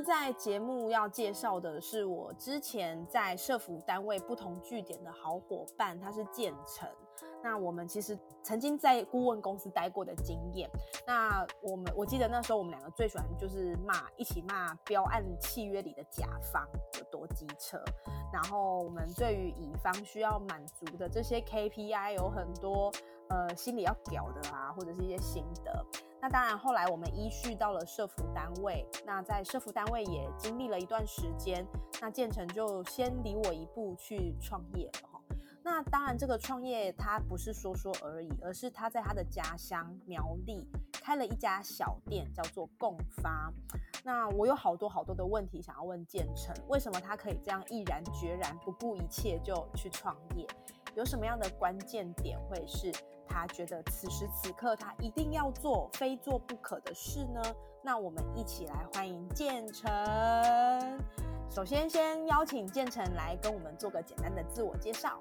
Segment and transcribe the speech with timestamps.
[0.00, 6.88] 在节目要介绍的是我之前在社服单位不同据点的好伙伴，他是建成。
[7.42, 10.68] 那我们其实曾经在顾问公司待过的经验。
[11.06, 16.66] 那我们我记得那时候我们两个最喜欢就是骂，一起骂标案契约里的甲方
[16.98, 17.80] 有多机车。
[18.32, 22.92] 然后我们对于乙方需要满足的这些 KPI 有很多
[23.28, 25.86] 呃心里要屌的啊，或者是一些心得。
[26.26, 28.84] 那当然，后来我们依序到了社服单位。
[29.06, 31.64] 那在社服单位也经历了一段时间。
[32.02, 35.20] 那建成就先离我一步去创业了哈。
[35.62, 43.52] 那当然，这个创业他不是说说而已，而是他在他的家乡苗栗开了一家小店，叫做共发。
[44.02, 50.44] 那我有好多好多的问题想要问建成，为什么他可以这样毅然决然、不顾一切就去创业？
[50.96, 52.92] 有什么样的关键点会是？
[53.28, 57.42] 他觉得此时此刻他一定要做非做不可的事呢？
[57.82, 59.88] 那我们一起来欢迎建成。
[61.48, 65.20] 首先，先邀请建成来跟我们做个简单的自我介绍。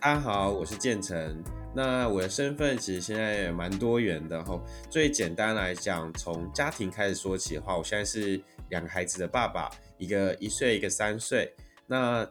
[0.00, 1.42] 大家好，我是建成。
[1.74, 4.60] 那我的身份其实现在也蛮多元的哈。
[4.88, 11.52] 最简单来讲，从家庭开始说起的话，我现在是两个孩子的爸爸，一个一岁，一个三岁。
[11.86, 12.24] 那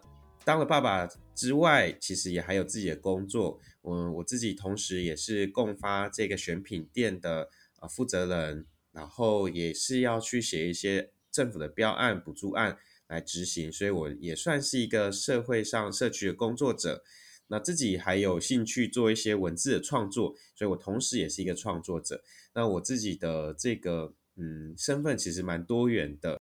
[0.46, 3.60] 当了爸爸之外，其实也还有自己的工作。
[3.82, 7.50] 嗯，我自己同时也是共发这个选品店的
[7.82, 17.04] 呃负责人，然后也是要去写一些政府的标案、补助案来执行，所以我也算是一个社会上社区的工作者。
[17.48, 22.24] 那自己还有兴趣做一些文字的创作，所以我同时也是一个创作者。
[22.56, 26.40] 那我自己的这个嗯身份其实蛮多元的。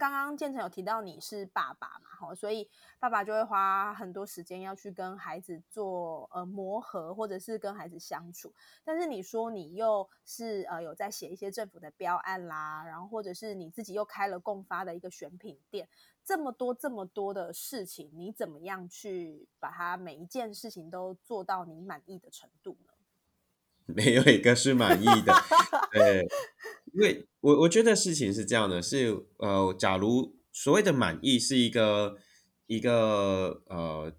[0.00, 2.66] 刚刚建成有提到你是爸爸嘛，哈，所以
[2.98, 8.50] 爸爸就会花很多时间要去跟孩子做呃磨合，或者是跟孩子相处。
[8.82, 15.86] 但是你说你又是呃有在写一些政府的标案啦，然后或者是你自己又开了共发的一个选品店，
[16.24, 22.94] 这么多这么多的事情，你怎么样去把它每一件事情都做到你满意的程度呢？
[23.92, 25.34] 没有一个是满意的，
[25.92, 26.26] 对。
[26.92, 32.16] 因为我我觉得事情是这样的，是呃，假如所谓的满意是一个
[32.66, 34.12] 一个呃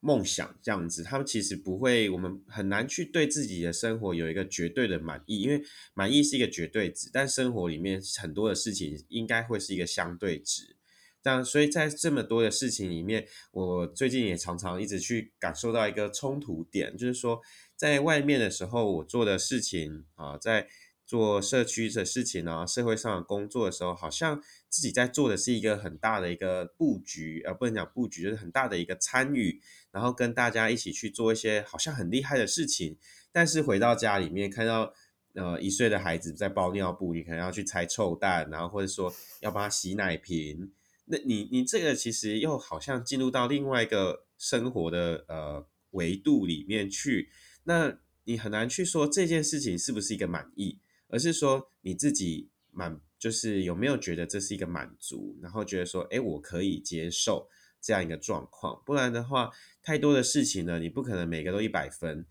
[0.00, 5.62] 梦想这样子，他们其实不会，我们很难去对自己的生活有一个绝对的满意，因为
[5.94, 10.76] 满意是一个绝对值，但生活里面很多的事情应该会是一个相对值。
[11.22, 17.40] 这样，所以在这么多的事情里面，我最近也常常一直去感受到一个冲突点，就是说
[17.74, 20.68] 在外面的时候，我做的事情啊，在。
[21.14, 29.60] 做社区的事情啊，社会上的工作的时候，好像自己在做的是一个很大的一个布局，呃，不能讲布局，就是很大的一个参与，
[29.92, 32.96] 然后跟大家一起去做一些好像很厉害的事情。
[33.30, 34.92] 但是回到家里面，看到
[35.34, 40.72] 呃一岁的孩子在包尿布，你可能要去拆臭蛋，然后或者说要帮他洗奶瓶，
[41.04, 47.30] 那你你这个其实又好像进入到另外一个生活的呃维度里面去，
[47.62, 50.80] 那你很难去说这件事情是不是一个满意。
[51.14, 57.48] 而是说你自己满，就是有没有觉得这是一个满足，然后觉得说，哎，我可以接受
[57.80, 62.26] 这样一个状况，不然的话，太多的事情呢，你不可能每个都一百分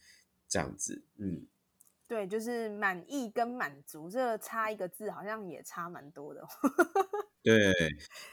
[0.49, 1.47] 这样子，嗯，
[2.09, 6.45] 对，就是满意跟满足这差一个字，好像也差蛮多的。
[7.41, 7.55] 对，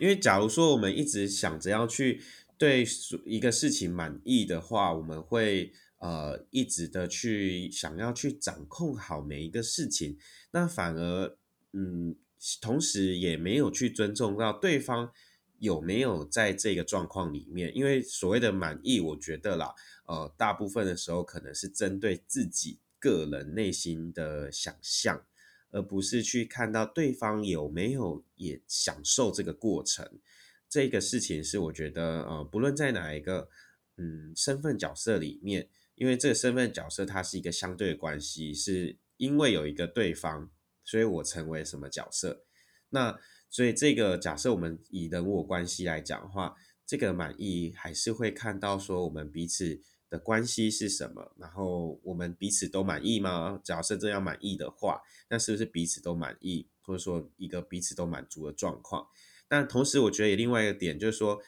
[0.01, 2.21] 因为假如说我们一直想着要去
[2.59, 2.85] 对
[3.25, 5.73] 一个事情满意的话，我们会。
[6.01, 10.17] 呃，一直的去想要去掌控好每一个事情，
[10.51, 11.37] 那反而
[11.75, 12.17] 嗯，
[12.63, 15.13] 同时也没有去尊重到对方
[15.59, 17.71] 有没有在这个状况里面。
[17.77, 19.75] 因为所谓的满意，我觉得啦，
[20.07, 25.23] 呃，大部分的时候可能是针对自己个人内心的想象，
[25.71, 30.19] 而不是去看到对方有没有也享受这个过程。
[30.67, 33.51] 这个事情是我觉得，呃，不论在哪一个
[33.99, 35.69] 嗯身份角色里面。
[36.01, 40.51] 因为这个身份角色，它是一个相对的关系，是因为有一个对方，
[40.83, 42.47] 所以我成为什么角色？
[42.89, 43.21] 那
[43.51, 46.57] 所以这个假设我们以人我关系来讲的话，
[46.87, 53.61] 这个满意还是会看到说我们彼此的关系是什么，然后我们彼此都满意吗？
[53.63, 56.71] 假设这样满意的话，那是不是彼此都满意？
[56.81, 59.07] 或者说一个彼此都满足的状况。
[59.47, 61.43] 但同时，我觉得也另外一个点就是说，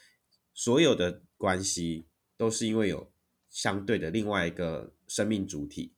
[0.53, 2.07] 所有的关系
[2.37, 3.12] 都是因为有
[3.53, 5.95] 相对的另外一个生命主体。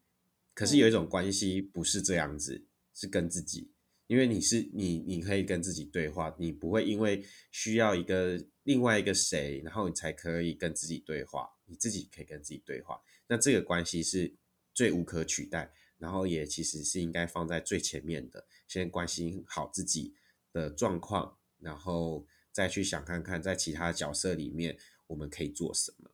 [0.52, 3.72] 可是有一种关系不是这样子，是跟自己，
[4.06, 13.00] 因为你是你，你可以跟自己对话，你不会因为需要一个另外一个谁，然后你才可以跟自己对话，你自己可以跟自己对话。
[13.26, 14.32] 那这个关系是
[14.72, 20.14] 最无可取代，然后也其实是应该放在最前面的，先关心好自己
[20.52, 24.78] 的状况，然后再去想看看在其他角色里面
[25.08, 26.13] 我们可以做什么。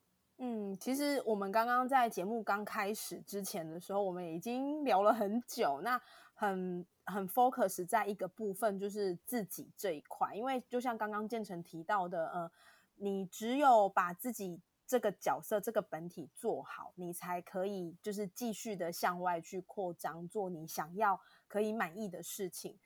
[0.79, 6.01] 其实我们刚刚在节目刚开始之前的时候，我们已经聊了很久，那
[6.35, 10.35] 很很 focus 在一个部分，就是自己这一块。
[10.35, 12.51] 因为就像刚刚建成提到的，呃，
[12.97, 22.79] 你只有把自己这个角色、这个本体做好，你才可以就是继续的向外去扩张，做你想要、可以满意的事情。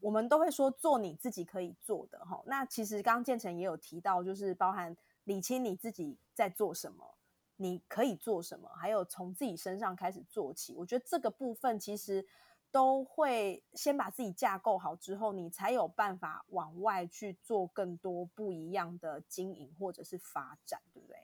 [0.00, 2.42] 我们都会说做你自己可以做的哈。
[2.46, 4.96] 那其实刚刚建成也有提到，就是包含。
[5.26, 7.15] 理清你自己在做什么，
[7.56, 10.74] 你可以做什么，还有从自己身上开始做起。
[10.74, 12.26] 我觉得这个部分其实
[12.70, 21.16] 都会先把自己架构好之后，你才有办法往外去做更多不一样的经营或者是发展，对不对？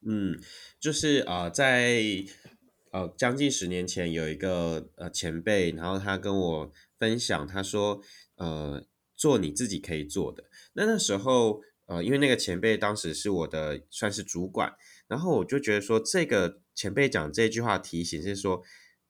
[0.00, 0.40] 嗯，
[0.80, 2.02] 就是啊，在
[2.90, 8.00] 呃将近十年前，有一个呃前辈，然后他跟我分享，他说
[8.36, 8.82] 呃
[9.14, 10.44] 做你自己可以做的。
[10.72, 11.60] 那那时候。
[11.86, 14.72] 呃，因为那个前辈当时是我的算是主管，
[15.12, 18.62] 然后我就觉得说，这个前辈讲这句话提醒是说，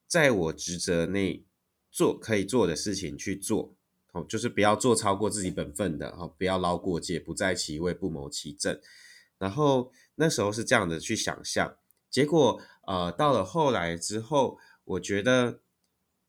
[0.05, 1.45] 在我职责内
[1.89, 3.73] 做可以做的事情去做，
[4.11, 8.77] 哦，就是不要做超过自己本分的，哦，不要捞过界，不在其位不谋其政。
[9.37, 11.77] 然后那时候是这样的去想象，
[12.09, 15.61] 结果呃，到了后来之后，我觉得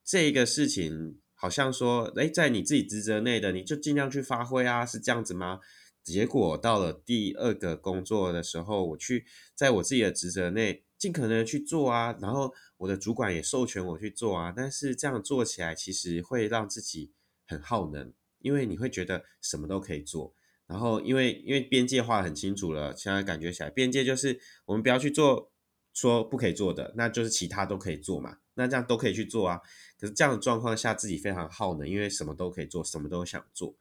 [0.05, 5.59] 这个事情好像说，哎，在你自己职责内的，你就尽量去发挥啊，是这样子吗？
[6.05, 9.25] 结果到了第二个工作的时候，我去
[9.55, 17.11] 在我自己的职责内尽可能去做啊，然后我的主管也授权我去做啊，但是这样做起来其实会让自己
[17.47, 20.35] 很耗能，因为你会觉得什么都可以做，
[20.67, 25.51] 然后因为因为边界画很清楚了，现在感觉起来边界就是我们不要去做
[25.95, 29.59] 说不可以做的，那就是其他都可以做嘛，那这样都可以去做啊，
[29.99, 33.75] 可是这样的状况下自己非常耗能，因为什么都可以做，什么都想做。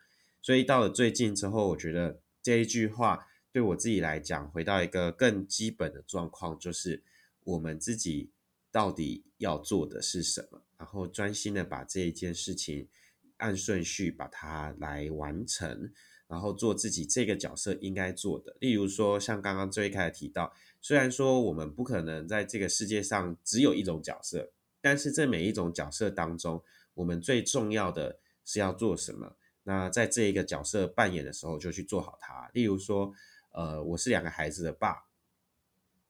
[0.44, 7.02] 所以到了最近之后，我觉得这一句话对我自己来讲，回到一个更基本的状况，就是
[7.46, 8.30] 我们自己
[8.70, 12.90] 到底要做的是什么，然后专心的把这一件事情
[13.38, 15.90] 按顺序把它来完成，
[16.28, 18.58] 然后做自己这个角色应该做的。
[18.60, 24.52] 例如说，像刚刚最开始提到，虽然说我们不可能在这个世界上只有一种角色，
[24.82, 26.62] 但是这每一种角色当中，
[26.96, 29.38] 我们最重要的是要做什么。
[29.66, 32.50] 那在这一个角色扮演的时候，就去做好它。
[32.54, 33.14] 例如说，
[33.54, 35.06] 呃，我是两个孩子的爸，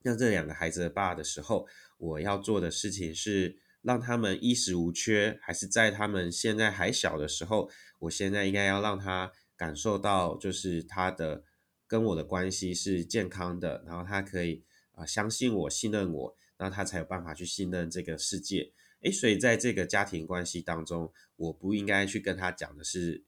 [0.01, 1.67] 那这两个孩子的爸的时候，
[1.97, 7.69] 我要做的事情是让他们衣食无缺，还是在他们现在还小的时候，
[7.99, 11.43] 我现在应该要让他感受到，就是他的
[11.85, 14.63] 跟我的关系是健康的，然后他可以
[14.93, 18.71] 啊相信我、信任我，那他才有办法去信任这个世界。
[19.01, 23.23] 诶，所以在这个家庭关系当中，我不应该去跟他讲的是。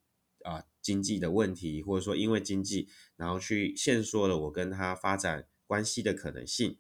[0.45, 2.88] 啊，经济的问题，或者说因为经济，
[3.18, 6.77] 然后去限缩了我跟他发展关系的可能性。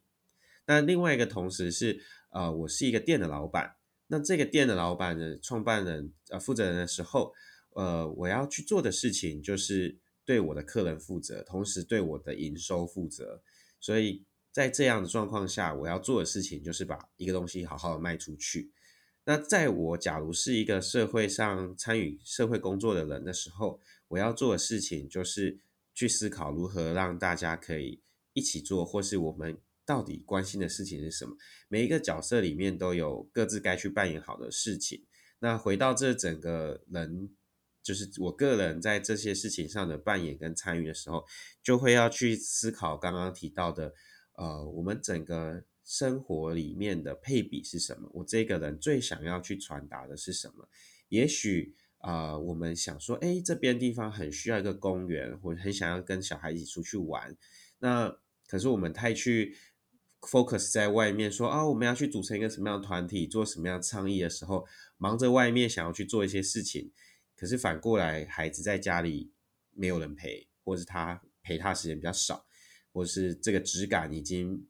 [0.67, 1.99] 那另外一个同时是，
[2.29, 3.75] 呃，我是一个店的老板，
[4.07, 7.33] 那这个店的老板的创办人、呃负责人的时候，
[7.71, 13.41] 呃，我要去做的事情就是对我的客人负责，同时对我的营收负责。
[13.79, 18.71] 所以在这样的状况下，我要做的事情就是把一个东西好好的卖出去。
[19.27, 23.79] 那在我假如是一个社会上参与社会工作的人的时候，
[24.09, 25.57] 我要做的事情就是
[25.95, 28.01] 去思考如何让大家可以
[28.33, 31.35] 一起做，或是我们到底关心的事情是什么。
[31.67, 35.03] 每一个角色里面都有各自该去扮演好的事情。
[35.39, 37.31] 那回到这整个人，
[37.81, 41.25] 就是我个人在这些事情上的扮演跟参与的时候，
[41.63, 43.91] 就会要去思考刚刚提到的，
[44.33, 45.63] 呃，我们整个。
[45.85, 48.09] 生活里面的配比是什么？
[48.11, 50.67] 我这个人最想要去传达的是什么？
[51.09, 57.37] 也许啊，我们想说，哎，这边地方很需要一个公园，或者很想要跟小孩一起出去玩。
[57.77, 59.55] 那可是我们太去
[60.21, 64.65] focus 在外面，说啊，我们要去组成一个什么样的团体，做什么样的倡议的时候，
[64.97, 66.91] 忙着外面想要去做一些事情。
[67.35, 69.31] 可是反过来，孩子在家里
[69.71, 72.47] 没有人陪，或是他陪他时间比较少，
[72.91, 74.65] 或是这个质感已经。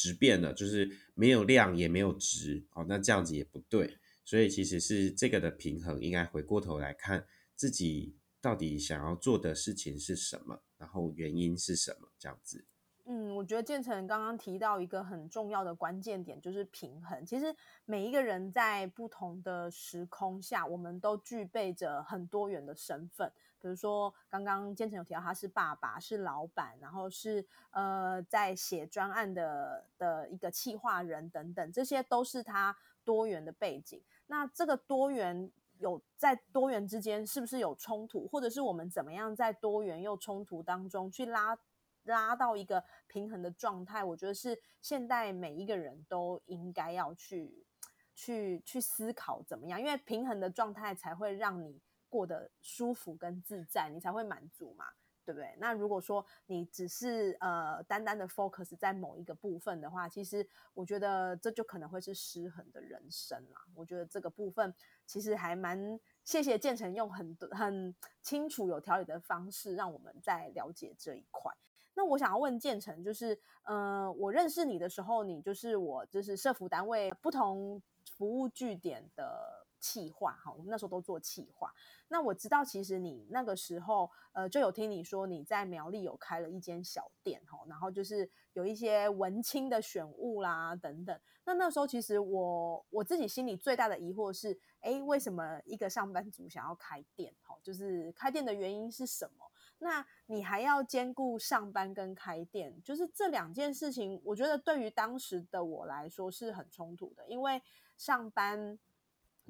[0.00, 12.64] 直变了，就是没有量也没有值，哦，那这样子也不对，所以其实是这个的平衡，应该回过头来看自己到底想要做的事情是什么，然后原因是什么，这样子。
[13.04, 17.26] 嗯，我觉得建成刚刚提到一个很重要的关键点，就是平衡。
[17.26, 17.54] 其实
[17.84, 23.30] 每一个人在不同的时空下，我们都具备着很多元的身份。
[23.60, 34.02] 比如说，刚刚建成有提到他是爸爸，是老板，然后是呃在写专案的的一个企划人等等，这些都是他多元的背景。
[34.26, 41.58] 那这个多元有在多元之间是不是有冲突，或者是我们怎么样在多元又冲突当中去拉？
[42.04, 47.66] 拉到一个平衡的状态，我觉得是现代每一个人都应该要去
[48.14, 51.78] 去去思考怎么样，因为平衡的状态才会让你
[52.10, 54.84] 过得舒服跟自在，你才会满足嘛，
[55.24, 55.54] 对不对？
[55.58, 63.64] 那如果说你只是呃单单的 focus 在某一个部分的话，其实我觉得这就可能会是失衡的人生啦。
[63.74, 64.74] 我觉得这个部分
[65.06, 71.50] 其实还蛮谢谢建成用很很清楚有条理的方式，让我们在了解这一块。
[71.94, 81.72] 那我想要问建成，就是，呃，我认识你的时候，你就是我就是社服单位不同服务据点的企划，哈，我们那时候都做企划。
[82.08, 91.18] 那我知道，其实你那个时候，呃，就有听你说你在苗栗有开了一间小店，哈，然后就是有一些文青的选物啦等等。
[91.44, 97.34] 那那时候其实我我自己心里最大的疑惑是，哎，为什么一个上班族想要开店？
[97.42, 99.50] 哈，就是开店的原因是什么？
[99.78, 107.62] 那你还要兼顾上班跟开店，就是这两件事情，我觉得对于当时的我来说是很冲突的，因为
[107.96, 108.78] 上班。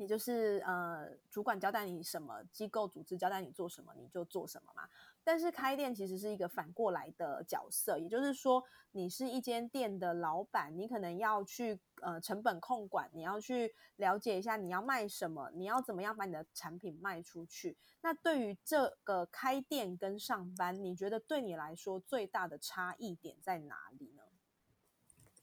[0.01, 4.89] 你就是呃，主管交代你什么，机构组织交代你做什么，你就做什么嘛。
[5.23, 17.77] 但是开店其实是一个反过来的角色，也就是说，你是一间店的老板，你可能要去呃成本控管，你要去了解一下你要卖什么，你要怎么样把你的产品卖出去。
[18.01, 24.23] 那对于这个开店跟上班，你觉得对你来说最大的差异点在哪里呢？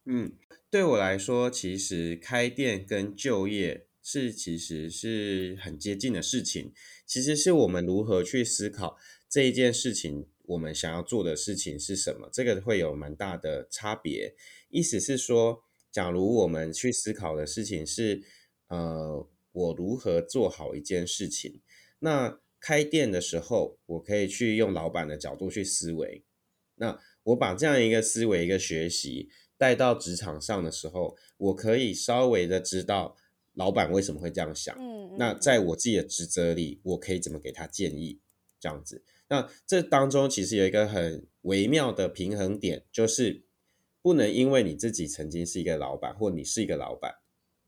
[0.06, 0.32] 嗯，
[0.72, 3.87] 对我来说，其实开店跟就业。
[4.10, 6.72] 是，其实是很接近的事情。
[7.06, 8.98] 其实是我们如何去思考
[9.28, 14.34] 这一件事情，我们想要做的事情是什么，这个会有蛮大的差别。
[14.70, 15.62] 意思是说，
[15.92, 18.24] 假如我们去思考的事情是，
[18.70, 21.60] 呃，我如何做好一件事情，
[22.00, 26.24] 那开店的时候，我可以去用老板的角度去思维。
[26.76, 33.18] 那我把这样一个思维、一个学习带到职场上的时候，我可以稍微的知道。
[33.58, 34.74] 老板为什么会这样想？
[34.80, 38.20] 嗯，那在我自己的职责里，我可以怎么给他建议？
[38.60, 43.44] 这样子，那这当中其实有一个很微妙的平衡点，就是
[44.02, 47.18] 不能因为你自己曾经是一个老板，或你是一个老板，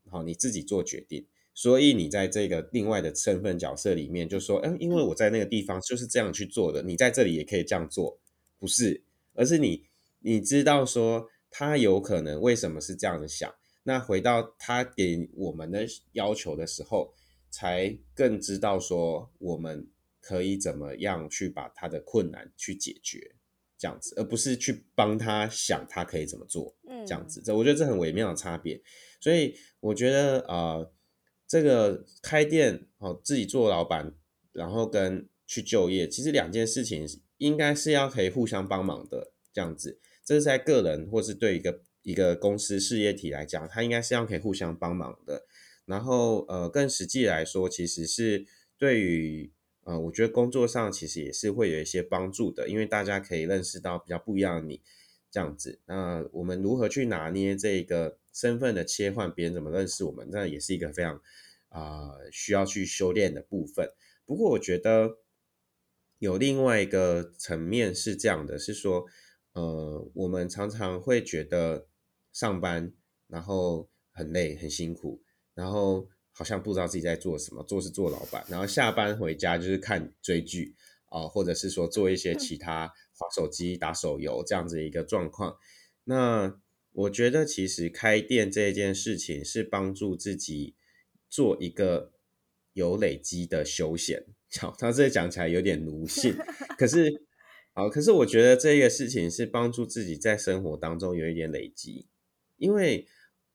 [0.08, 8.18] 好，你自己做决定，所以你在这个另外的身份角色里面，就说，嗯，因为我在那个地方就是这样去做的，你在这里也可以这样做，
[8.58, 9.04] 不是，
[9.34, 9.84] 而是你
[10.18, 13.54] 你知道说他有可能为什么是这样的想。
[13.82, 17.14] 那回到他给我们的要求的时候，
[17.50, 19.88] 才更知道说我们
[20.20, 23.34] 可以怎么样去把他的困难去解决，
[23.78, 28.80] 这样子，而不是去帮他想他可以怎么做，嗯，这样子，这我觉得这很微妙的差别。
[29.18, 30.86] 所以我觉得啊，
[31.48, 34.14] 这个开店哦，自己做老板，
[34.52, 37.06] 然后跟去就业，其实两件事情
[37.38, 41.82] 应该是要可以互相帮忙的，这样子，这是在个人或是对一个。
[42.02, 45.46] 一个公司事业体来讲，它应该是要可以互相帮忙的。
[45.86, 48.46] 然后，呃，更实际来说，其实是
[48.78, 49.50] 对于，
[49.82, 54.80] 呃，我觉得工作上其实也是会有一些帮助的，因为大家可以认识到比较不一样的你
[55.32, 55.80] 这样子。
[55.86, 61.20] 那我们如何去拿捏这个身份的切换，别人怎么认识我们，那也是一个非常
[61.70, 63.90] 啊需要去修炼的部分。
[64.24, 65.18] 不过，我觉得
[66.18, 69.06] 有另外一个层面是这样的，是说，
[69.54, 71.88] 呃，我们常常会觉得。
[72.32, 72.92] 上班，
[73.26, 75.22] 然后很累很辛苦，
[75.54, 80.74] 然后好像不知道自己在做什么，做是做老板，然后下班回家就是看追剧
[81.06, 85.56] 啊，或者是说做一些其他滑手机、打手游这样子一个状况。
[86.04, 86.60] 那
[86.92, 90.74] 我觉得其实开店这件事情是帮助自己
[91.28, 92.12] 做一个
[92.72, 94.26] 有累积的休闲。
[94.58, 96.36] 好，他这讲起来有点奴性，
[96.76, 97.24] 可是
[97.72, 102.08] 好，可是我觉得这个事情是帮助自己在生活当中有一点累积。
[102.60, 103.06] 因为，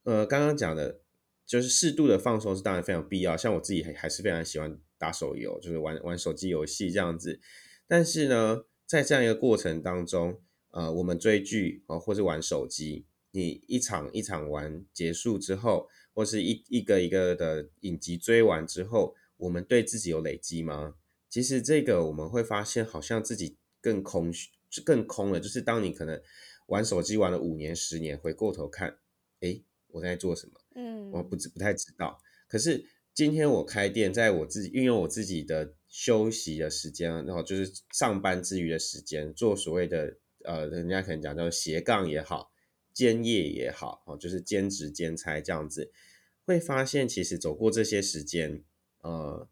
[0.03, 0.99] 呃，刚刚讲的，
[1.45, 3.37] 就是适度的放松是当然非常必要。
[3.37, 7.39] 像我自己还还是非常喜欢打手游，就是玩玩手机游戏这样子。
[7.87, 20.95] 但是呢，在这样一个过程当中，呃，我们追剧啊，或是玩手机，你一场一场玩结束之后，或是一一个一个的影集追完之后，我们对自己有累积吗？
[21.29, 24.49] 其实这个我们会发现，好像自己更空虚，
[24.83, 25.39] 更空了。
[25.39, 26.19] 就是当你可能
[26.67, 28.97] 玩手机玩了五年、十年，回过头看，
[29.41, 30.59] 哎，我在做什么？
[30.75, 32.19] 嗯，我不知不太知道。
[32.47, 42.51] 可是今天我开店，在我自己运用我自己的休息的时间，然后就是上班之余的时间，做所谓的呃，人家可能讲叫斜杠也好，
[42.93, 45.91] 兼业也好，哦，就是兼职兼差这样子，
[46.45, 48.63] 会发现其实走过这些时间，
[49.01, 49.47] 呃，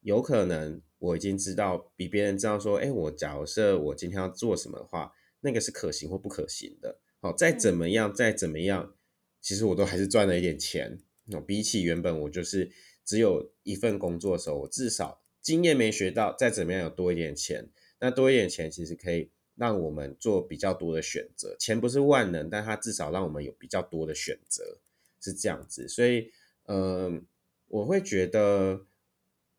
[0.00, 0.82] 有可能。
[1.02, 6.98] 我已经知道比别人知道说，哎，我假设我今天要做什么的话，那个是可行或不可行的。
[7.20, 8.96] 好，再怎么样，再怎么样，
[9.40, 10.98] 其实我都还是赚了一点钱。
[11.26, 12.72] 那比起原本我就是
[13.04, 17.68] 只有一份工作的时候，我至少经验没学到，再怎么样有多一点钱，
[18.00, 21.54] 那多一点钱其实可以让我们做比较多的选择。
[21.58, 24.80] 钱不是万能，但它至少让我们有比较多的选择，
[25.20, 25.86] 是这样子。
[25.86, 26.32] 所以，
[26.66, 27.26] 嗯，
[27.68, 28.86] 我会觉得。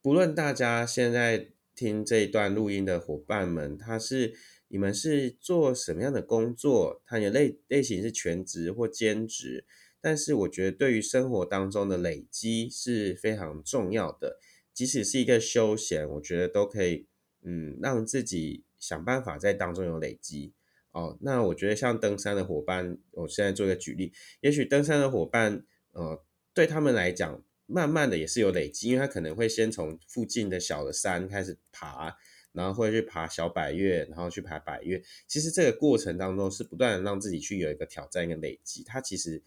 [0.01, 4.33] 不论大家现在听这一段录音的伙伴们，他是
[4.73, 7.03] 你们是做什么样的工作？
[7.05, 9.67] 他的类类型是全职或兼职，
[10.01, 14.39] 但是我觉得对于生活当中的累积是非常重要的。
[14.73, 17.05] 即使是一个休闲，我觉得都可以，
[17.43, 20.53] 嗯，让自己想办法在当中有累积。
[20.89, 24.11] 哦，那我觉得像登山的伙伴，我现在做一个举例，
[24.41, 27.43] 也许登山的伙伴，呃，对他们来讲。
[27.65, 32.13] 慢慢的也是有累积，因为他可能会先从附近的小的山开始爬，
[32.53, 35.03] 然后会去爬小百越，然后去爬百越。
[35.27, 38.83] 其实这个过程当中是不断的让自己去有一个挑战跟累积。
[38.83, 39.43] 它其实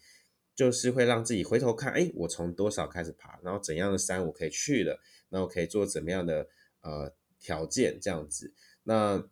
[0.55, 4.99] 就是会让自己回头看，哎，我从多少开始爬，然后怎样的山我可以去了，
[5.29, 6.47] 那我可以做怎么样的
[6.81, 8.53] 呃条件这样子。
[8.83, 9.27] 那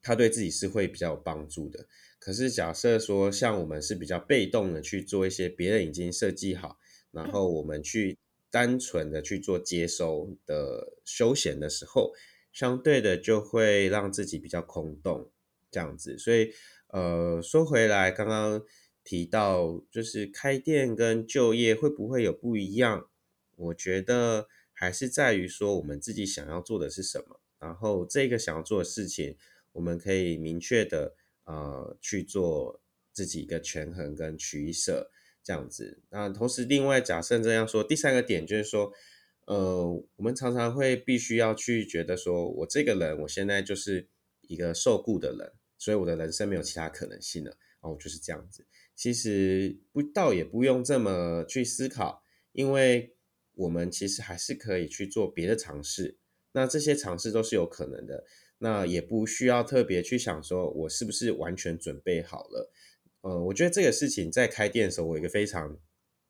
[0.00, 1.86] 他对自己是会比较有帮助的。
[2.18, 6.78] 可是假设说像我们是比较被动的去做一些别人已经设计好。
[7.12, 8.18] 然后我们去
[8.50, 12.12] 单纯的去做接收的休闲的时候，
[12.56, 15.30] 相对的就会让自己比较空洞
[15.70, 16.16] 这样子。
[16.16, 16.50] 所以，
[16.88, 18.62] 呃，说回来，刚刚
[19.04, 23.10] 提到就是开店跟就业会不会有不一样？
[23.56, 29.36] 我觉得还是在于说我们自己想要做的是什么，然后这个想要做的事情，
[29.72, 32.80] 我们可以明确的呃去做
[33.12, 35.10] 自己一个权衡跟取舍。
[35.42, 38.92] 这样子，那同时另外假设这样说，第三个点就是说，
[39.46, 44.08] 呃，我们常常会必须要去觉得说，我这个人我现在就是
[44.42, 48.66] 一个受雇的人，所以我的人生没有其他可能性了，哦，就是这样子。
[48.94, 53.14] 其实不倒也不用这么去思考，因为
[53.54, 56.18] 我们其实还是可以去做别的尝试，
[56.52, 58.24] 那这些尝试都是有可能的，
[58.58, 62.72] 那也不需要特别去想说我是不是完全准备好了。
[63.20, 65.78] 呃，我觉得这个事情在开店的时候，我有一个非常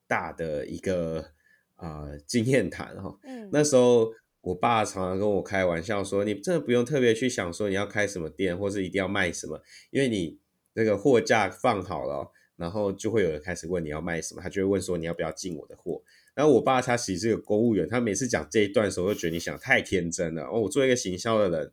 [0.07, 1.33] 大的一个
[1.77, 3.19] 啊经验谈哈。
[3.23, 9.61] 嗯，那时候我爸常常跟我开玩笑说：“你真的不用特别去想说你要开什么店，或是一定要卖什么，
[9.91, 10.39] 因为你
[10.75, 16.03] 那个货架放好了，然后就会有人开始问你要卖什么，他就会问说你要不要进我的货。
[16.35, 20.45] 然后我爸他其实是个公务员，他每次讲这一段的时候，就觉得你想太天真了。
[20.45, 21.73] 哦，我作为一个行销的人，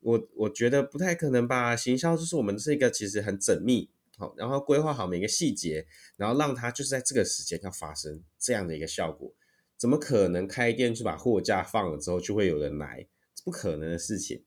[0.00, 1.76] 我我觉得不太可能吧？
[1.76, 3.90] 行销就是我们是一个其实很缜密。
[4.16, 9.34] 好，然后规划好每个细节，然后让它就是在这个时间要发生这样的一个效果，
[9.76, 13.08] 怎么可能开店就把货架放了之后就会有人来？
[13.44, 14.44] 不可能的事情。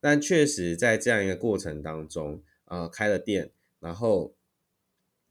[0.00, 3.50] 但确实在这样一个过程当中，呃，开了店，
[3.80, 4.36] 然后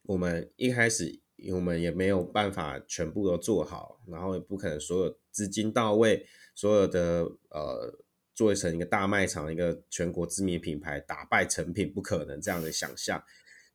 [0.03, 1.21] 我们一开始
[1.53, 7.97] 我们也没有办法全部都做好，然后也不可能所有资金到位，所有的呃
[8.35, 13.23] 做成一个大卖场，一个全国知名品牌打败成品，不可能这样的想象。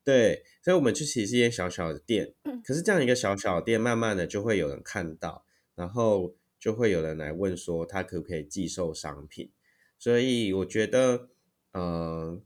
[0.03, 2.33] 对，所以我们去其实一间小小的店，
[2.65, 9.51] 可是这样一个小小的店，慢慢的就会有人看到，然后就会有人来问说他可不可以寄售商品。
[9.97, 11.29] 所以我觉得，
[11.71, 12.41] 呃，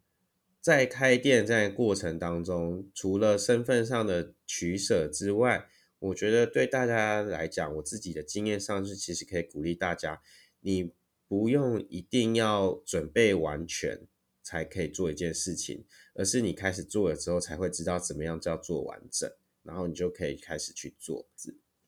[0.61, 5.67] 在开店这样过程当中，除了身份上的取舍之外，
[5.97, 10.21] 我觉得对大家来讲，我自己的经验上是其实可以鼓励大家，
[10.59, 10.91] 你
[11.27, 14.01] 不用一定要准备完全。
[14.47, 19.29] 才可以做一件事情，而是你开始做了之后，才会知道怎么样叫做完整，
[19.61, 21.27] 然后你就可以开始去做。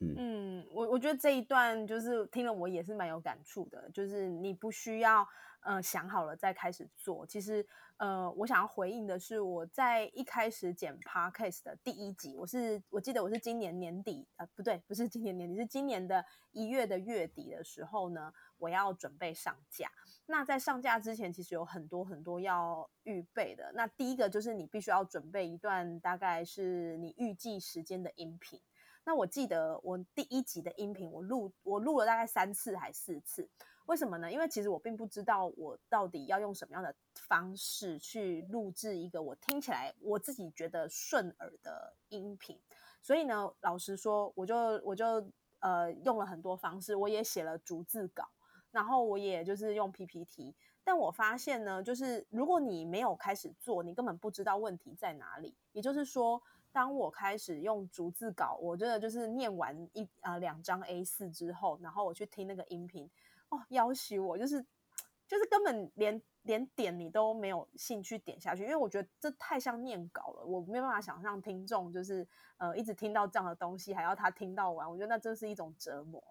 [0.01, 5.25] 嗯嗯，我我觉得这一段就是听了我也是蛮有感触的，就是你不需要
[5.61, 7.25] 呃想好了再开始做。
[7.25, 7.65] 其实
[7.99, 19.91] 呃，我想要回应的是，我在一开始剪 podcast 的第一集，我是我记得我是今年年底呃不对，不是今年年底，是今年的一月的月底的时候呢，我要准备上架。
[20.25, 23.69] 那在上架之前，其实有很多很多要预备的。
[23.75, 28.62] 那第一个就是你必须要准备一段大概是你预计时间的音频。
[29.03, 33.49] 那我记得我第一集的音频，我录我录了大概三次还四次。
[33.89, 34.32] 为什么呢？
[34.32, 42.56] 因为其实我并不知道我到底要用什么样的方式去录制一个我听起来我自己觉得顺耳的音频。
[43.02, 45.28] 所以呢，老实说，我就我就
[45.62, 48.30] 呃用了很多方式，我也写了逐字稿，
[48.69, 50.54] 然后我也就是用 PPT。
[50.84, 55.56] 但我发现呢，就是如果你没有开始做，你根本不知道问题在哪里。
[55.71, 56.39] 也就是说，
[56.71, 63.10] 当我开始用逐字稿，我觉得就是念完一呃两张 A 四之后，然后我去听那个音频。
[63.49, 64.65] 哦，要挟我就是
[65.27, 76.23] 就是根本连连点你都没有兴趣点下去，因为我觉得这太像念稿了，我没办法想象听众就是呃一直听到这样的东西，还要他听到完，我觉得那真是一种折磨。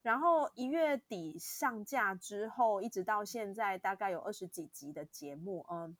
[0.00, 5.96] 然后一月底上架之后，一直到现在大概有二十几集的节目，嗯，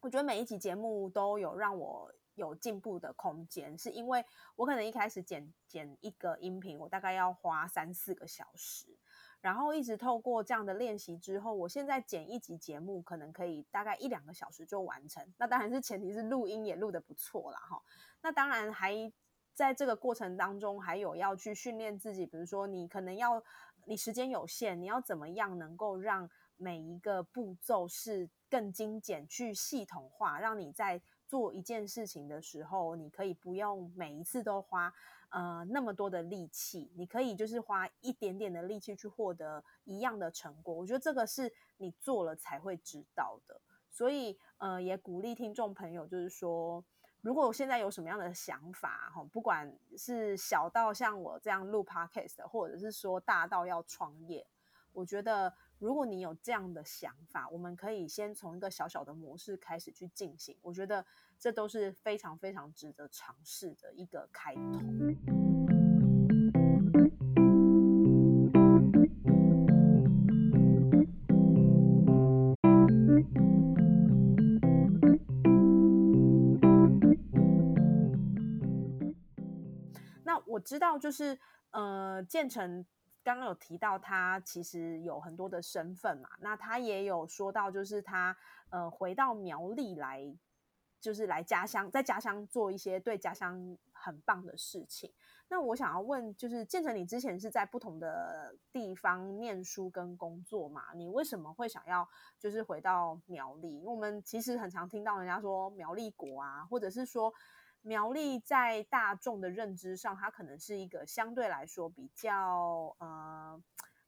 [0.00, 4.24] 我觉得每一集节目都有让我有进步的空间，是因为
[4.56, 8.96] 我可能一开始剪剪一个音频，我大概要花三四个小时。
[9.44, 15.22] 然后一直透过这样的练习之后，我现在剪一集节目可能可以大概一两个小时就完成。
[15.36, 17.58] 那当然是前提是录音也录得不错啦。
[17.58, 17.82] 哈。
[18.22, 19.12] 那当然还
[19.52, 23.44] 在这个过程当中，还有要去训练自己，比如说你可能要
[23.84, 26.26] 你时间有限，你要怎么样能够让
[26.56, 34.90] 每一个步骤是更精简、去系统化，让你在做一件事情的时候，你可以不用每一次都花。
[35.34, 40.72] 呃，那么多的力气，你可以就是花一点点的力气去获得一样的成果。
[40.72, 43.60] 我觉得这个是你做了才会知道的。
[43.90, 46.84] 所以，呃，也鼓励听众朋友，就是说，
[47.20, 54.46] 如果我现在有什么样的想法，哈，不管是小到像我这样录 podcast，或者是说大到要创业，
[54.92, 55.52] 我觉得。
[55.80, 60.56] 如果你有这样的想法，我们可以先从一个小小的模式开始去进行。
[60.62, 61.04] 我觉得
[61.38, 64.80] 这都是非常非常值得尝试的一个开头。
[80.24, 81.38] 那我知道，就是
[81.72, 82.86] 呃，建成。
[83.24, 88.36] 刚刚有提到他其实有很多的身份嘛，那他也有说到，就是他
[88.68, 90.22] 呃回到苗栗来，
[91.00, 95.10] 就是来家乡，在家乡做一些对家乡很棒的事情。
[95.48, 100.92] 那我想要问，就是建成，你之前是在不同的地方念书跟工作嘛？
[100.94, 102.06] 你为什么会想要
[102.38, 103.78] 就是回到苗栗？
[103.78, 107.32] 因为我们其实很常听到人家说苗栗国啊，或者是说。
[107.86, 113.62] 苗栗在大众的认知上，它可能是一个相对来说比较呃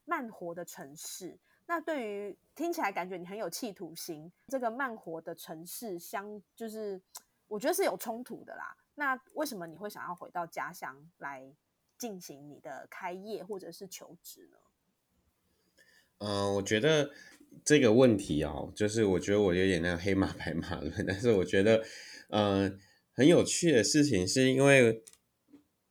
[0.06, 1.38] 慢活的城市。
[1.66, 6.98] 那对于听起来感觉你很有企图心，这个慢活的城市相就是
[7.48, 8.74] 我觉得是有冲突的啦。
[8.94, 11.44] 那为什么你会想要回到家乡来
[11.98, 14.56] 进行你的开业或者是求职呢？
[16.20, 17.10] 嗯，我觉得
[17.62, 21.84] 这个问题哦，就是我觉得我有点那个黑马白马论，但是我觉得
[22.30, 22.80] 嗯。
[23.16, 25.02] 很有趣的事情，是因为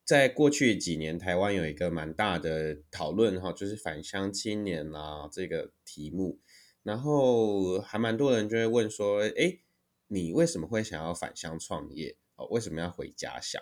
[0.03, 6.39] 在过去几年，台湾有一个蛮大的讨论哈，就是返乡青年啊这个题目，
[6.83, 9.57] 然后还蛮多人就会问说，哎，
[10.05, 12.15] 你为什么会想要返乡创业？
[12.35, 13.59] 哦，为什么要回家乡？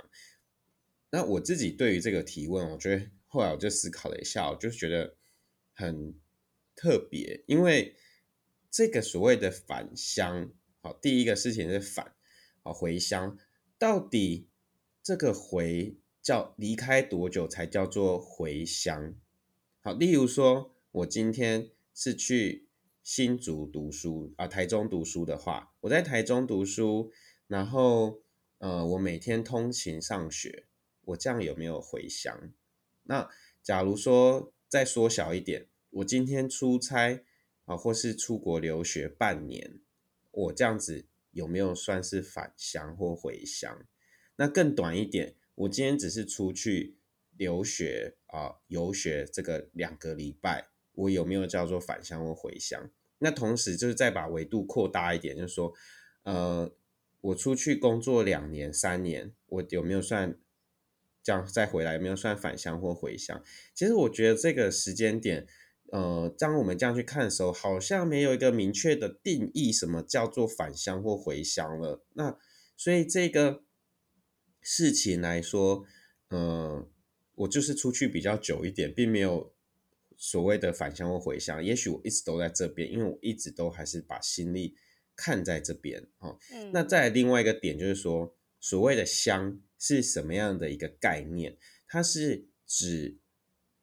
[1.12, 5.16] 那我自己对于这个提问，我觉得后来我就思考了一下，我就觉得
[5.72, 6.20] 很
[6.76, 7.96] 特别，因为
[8.70, 12.14] 这个所谓的返乡，好，第一个事情是返，
[12.62, 13.38] 好回乡。
[13.84, 14.48] 到底
[15.02, 19.14] 这个回叫离开多久才叫做回乡？
[19.82, 22.70] 好，例如说，我今天是去
[23.04, 27.12] 新竹读书啊，台中读书的话，我在台中读书，
[27.48, 28.22] 然后
[28.60, 30.64] 呃，我每天通勤上学，
[31.02, 32.54] 我这样有没有回乡？
[33.04, 33.30] 那
[33.62, 37.22] 假如说再缩小一点，我今天出差
[37.66, 39.82] 啊，或是出国留学半年，
[40.32, 41.04] 我这样子。
[41.34, 43.86] 有没有算是返乡或回乡？
[44.38, 46.98] 那更短一点，我今天只是出去
[47.36, 52.90] 留学啊，游学这个两个礼拜，我有没有叫做返乡或回乡？
[53.18, 55.74] 那同时就是再把维度扩大一点，就是说，
[56.24, 56.74] 呃，
[57.22, 60.40] 我出去工作两年、三年，我有没有算
[61.22, 61.96] 这样再回来？
[61.96, 63.44] 有没有算返乡或回乡？
[63.74, 65.48] 其实我觉得这个时间点。
[65.94, 72.04] 呃，当我们这样去看的时候，好像没有一个明确的定义，什么叫做返乡或回乡了。
[72.14, 72.36] 那
[72.76, 73.62] 所以这个
[74.60, 75.86] 事情来说，
[76.30, 76.90] 呃，
[77.36, 79.54] 我就是出去比较久一点，并没有
[80.18, 81.64] 所谓的返乡或回乡。
[81.64, 84.76] 也许我一直都在这边，因为我一直都还是把心力
[85.16, 86.08] 看在这边。
[86.18, 86.40] 哦，
[86.72, 91.56] 那再另外一个点就是说，所谓的乡是什么样的一个概念？
[91.88, 93.20] 它是指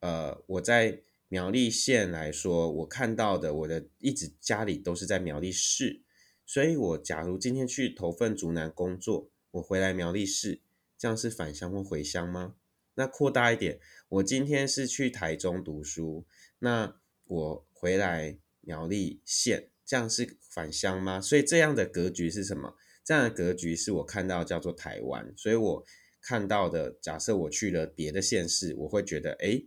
[0.01, 6.01] 呃我在苗栗县来说，我看到的我的一直家里都是在苗栗市，
[6.45, 10.59] 所以我假如今天去投份竹南工作，我回来苗栗市，
[10.97, 12.55] 这样是返乡或回乡吗？
[12.95, 16.25] 那扩大一点，我今天是去台中读书，
[16.59, 21.21] 那我回来苗栗县，这样是返乡吗？
[21.21, 22.75] 所以这样的格局是什么？
[23.05, 25.85] 这样的格局是我看到叫做台湾，所以我
[26.19, 29.63] 看到的，假设我去了别的县市，我会觉得，哎，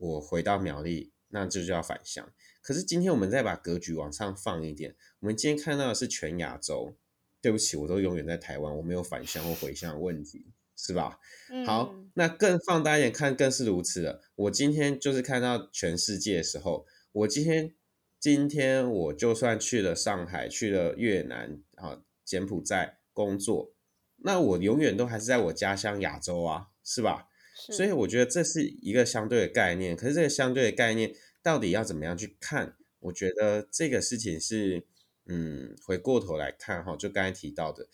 [0.00, 2.32] 我回到苗栗，那这就叫返乡。
[2.60, 6.96] 可是今天我们再把格局往上放一点，我们今天看到的是全亚洲。
[7.40, 10.52] 对不起，我都永远在台湾，我没有返乡或回乡的问题。
[10.82, 11.18] 是吧？
[11.66, 14.22] 好，那更放大一点看，更是如此了。
[14.34, 17.74] 我今天就是看到全世界的时候，我今天
[18.18, 23.74] 今天我就算去了上海，去了越南啊，柬埔寨工作，
[24.22, 27.28] 那我永远都还是在我家乡亚洲啊，是吧？
[27.68, 29.96] 所以我觉得这是一个相对的概念。
[29.96, 32.76] 可是这个相对的概念到底要怎么样去看？
[33.00, 34.84] 我觉得这个事情是，
[35.26, 37.88] 嗯，回过头来看哈，就刚才提到的。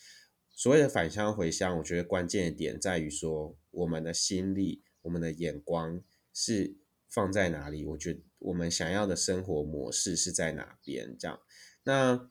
[0.50, 6.02] 所谓的返乡回乡，我觉得关键的点在于说，我们的心力、我们的眼光
[6.32, 6.76] 是
[7.08, 7.84] 放在哪里？
[7.84, 11.16] 我觉得我们想要的生活模式是在哪边？
[11.18, 11.40] 这样。
[11.84, 12.30] 那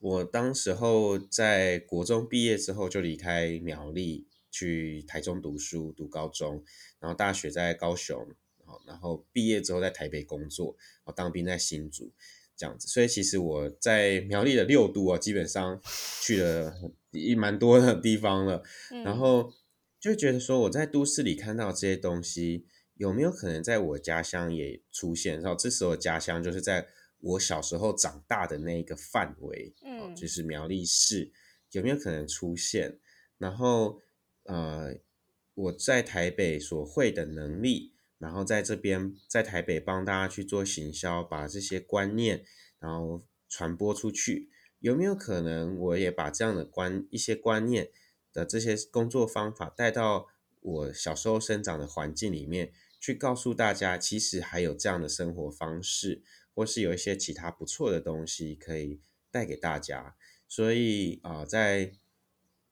[0.00, 6.62] 我当时候在国中毕业之后就离开苗栗，去台中读书读高中，
[7.00, 8.24] 然后大学在高雄，
[8.86, 12.12] 然后毕业之后在台北工作，然后当兵在新竹。
[12.56, 15.80] 这样子，所以其实我在苗栗的六都啊，基本上
[16.22, 16.72] 去了
[17.10, 18.62] 一蛮多的地方了，
[19.04, 19.52] 然后
[19.98, 22.64] 就觉得说我在都市里看到这些东西，
[22.94, 25.40] 有没有可能在我家乡也出现？
[25.40, 26.86] 然后这时候家乡就是在
[27.18, 31.32] 我小时候长大的那一个范围，嗯，就是苗栗市
[31.72, 33.00] 有没有可能出现？
[33.36, 34.00] 然后
[34.44, 34.94] 呃，
[35.54, 37.92] 我在台北所会的能力。
[38.16, 42.42] 然后在这边，在台北帮大家去做行销，把这些观念，
[42.78, 47.90] 然后传播出去，有没有可能我也把这样的观一些观念
[48.32, 50.28] 的这些工作方法带到
[50.60, 56.22] 我小时候生长的环境里面，去告诉大家，其实还有这样的生活方式，
[56.54, 60.16] 或是有一些其他不错的东西可以带给大家。
[60.48, 61.92] 所以啊，在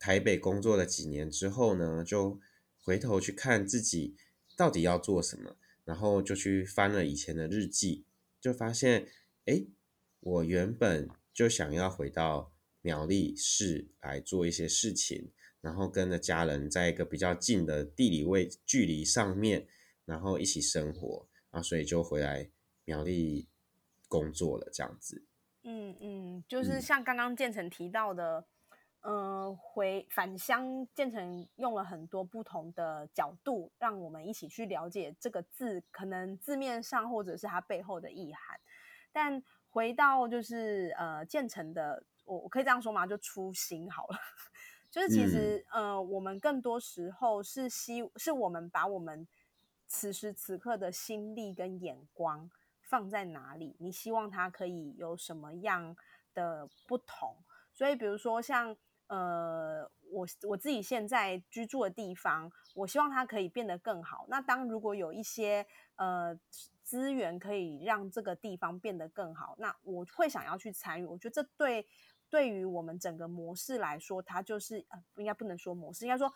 [0.02, 2.40] 台北工作了几年之后呢，就
[2.82, 4.16] 回头去看自己。
[4.54, 5.56] 到底要做什么？
[5.84, 8.04] 然后就去翻了以前的日记，
[8.40, 9.08] 就发现，
[9.46, 9.64] 哎，
[10.20, 15.30] 我原本就想要回到苗栗市来做一些事情，
[15.62, 19.66] 然后跟着家人在一个比较近的地理位距离上面，
[20.04, 22.50] 然后一起生活，啊，所以就回来
[22.84, 23.48] 苗栗
[24.06, 25.24] 工作了，这样子。
[25.62, 28.40] 嗯嗯，就是像刚刚建成提到的。
[28.40, 28.44] 嗯，
[29.56, 38.60] 回返乡，建成用了很多不同的角度，让我们一起去了解这个字，可能字面上或者是它背后的意涵。
[39.10, 43.04] 但回到就是呃，建成的，我我可以这样说吗？
[43.04, 44.16] 就初心好了。
[44.88, 49.26] 就是其实呃，我们更多时候是希，是我们把我们
[49.88, 52.48] 此时此刻的心力跟眼光
[52.82, 53.74] 放在哪里？
[53.80, 55.96] 你希望它可以有什么样
[56.34, 57.34] 的不同？
[57.72, 58.76] 所以比如说像。
[59.12, 64.24] 呃，我我自己现在居住的地方，我希望它可以变得更好。
[64.26, 66.34] 那当如果有一些呃
[66.82, 71.04] 资源可以让这个地方变得更好，那我会想要去参与。
[71.04, 71.86] 我觉得这对
[72.30, 76.32] 对于我们整个模式来说，它就是呃，应该不能说模式，应该说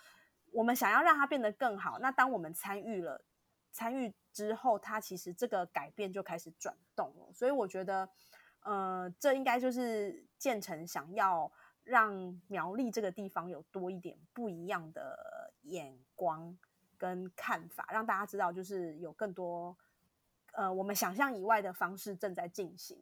[0.52, 1.98] 我们想要让它变得更好。
[1.98, 3.24] 那当我们参与了
[3.72, 7.32] 参与之后，它其实这个改变就开始转动了。
[7.32, 8.06] 所以我觉得，
[8.60, 11.50] 呃，这应该就是建成想要。
[11.86, 16.58] 让苗栗这个地方有多一点不一样的眼光
[16.98, 19.76] 跟看法，让大家知道，就是有更多
[20.52, 23.00] 呃我们想象以外的方式正在进行。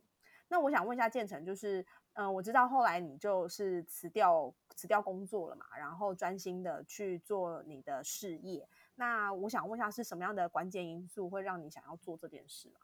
[0.48, 8.68] 那我想问一下建成，就是嗯，我知道后来你就是辞掉辞掉工作了嘛，然后专心的去做你的事业。
[8.96, 12.80] 那我想问一下，是什么样的关键因素会让你想要做这件事吗？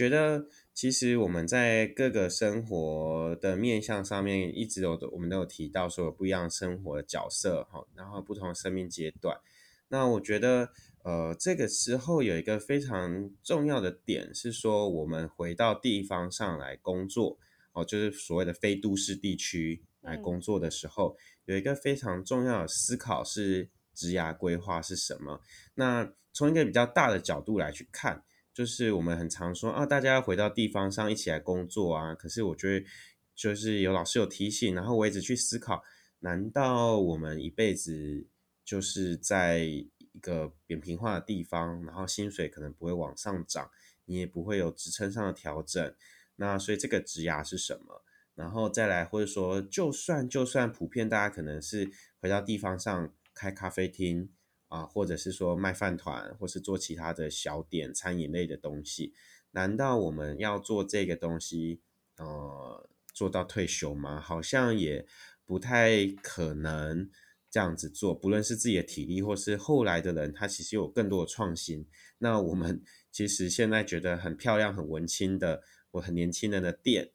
[0.00, 9.36] 觉得其实我们在各个生活的面向上面，一直有的我们都有提到说有不一样生活的角色哈，然后不同的生命阶段。
[9.88, 10.70] 那我觉得
[11.02, 17.36] 呃这个时候有一个非常重要的点是说，我们回到地方上来工作
[17.72, 25.42] 哦，就是所谓的非都市地区来工作的时候，有一个非常重要的思考是职涯规划是什么。
[25.74, 28.24] 那从一个比较大的角度来去看。
[28.60, 32.14] 就是我们很常说啊，大家要回到地方上一起来工作啊。
[32.14, 32.86] 可是我觉得，
[33.34, 35.82] 就是有老师有提醒，然后我一直去思考：
[36.18, 38.26] 难道我们一辈子
[38.62, 43.70] 就是在一个扁平化的地方，然后薪水可能不会往上涨，
[44.04, 45.94] 你也不会有职称上的调整。
[46.36, 48.04] 那所以这个职涯是什么？
[48.34, 54.28] 然后再来，或者说，就算就算普遍大家可能是回到地方上开咖啡厅
[54.70, 59.12] 啊，或者是说卖饭团，或是做其他的小点餐饮类的东西，
[59.50, 61.82] 难道我们要做这个东西，
[62.18, 64.20] 呃，做到退休吗？
[64.20, 65.04] 好像也
[65.44, 67.10] 不太可能
[67.50, 68.14] 这样子做。
[68.14, 71.88] 不论是自己的体力，或是后来的人，他其实有更多的创新。
[72.18, 72.80] 那我们
[73.10, 77.10] 其实现在觉得很漂亮、很文青的，我很年轻人的店。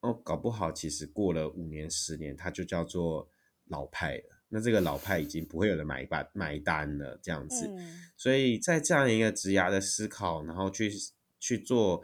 [0.00, 3.30] 哦，搞不好其实过了五年、十年，它就叫做
[3.64, 4.39] 老派了。
[4.50, 7.70] 那这个老派已经不会有人买单买单了，这样子。
[8.16, 10.92] 所以在这样一个职涯的思考，然后去
[11.38, 12.02] 去做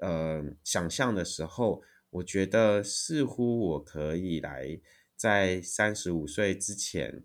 [0.00, 4.80] 呃想象的时候，我觉得似乎我可以来
[5.14, 7.22] 在三十五岁之前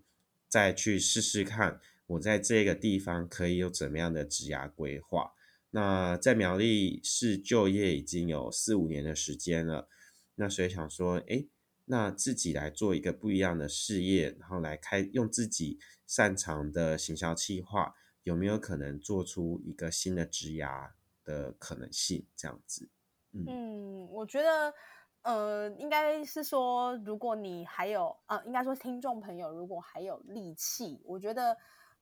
[0.48, 5.32] 再去试试看，我在这个地方可以有怎么样的职涯规划。
[5.70, 9.88] 那在苗栗市就业已经有四五年的时间了，
[10.34, 11.46] 那所以想说，哎，
[11.84, 20.90] 那自己来做一个不一样的事业，然后来开用自己擅长的行销计划，有没有可能做出一个新的职涯
[21.24, 22.26] 的可能性？
[22.36, 22.88] 这样子，
[23.32, 24.74] 嗯，我觉得，
[25.22, 31.56] 呃，应该是说，如果你还有，呃，应该说听众朋友如果还有力气，我觉得。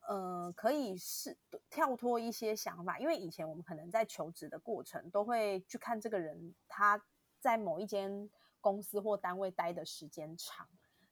[0.09, 1.37] 呃，可以是
[1.69, 7.01] 跳脱一些想法，因为以前我们可能在求职的过程都会去看这个人他
[7.39, 8.29] 在某一间
[8.61, 10.67] 公司或单位待的时间长，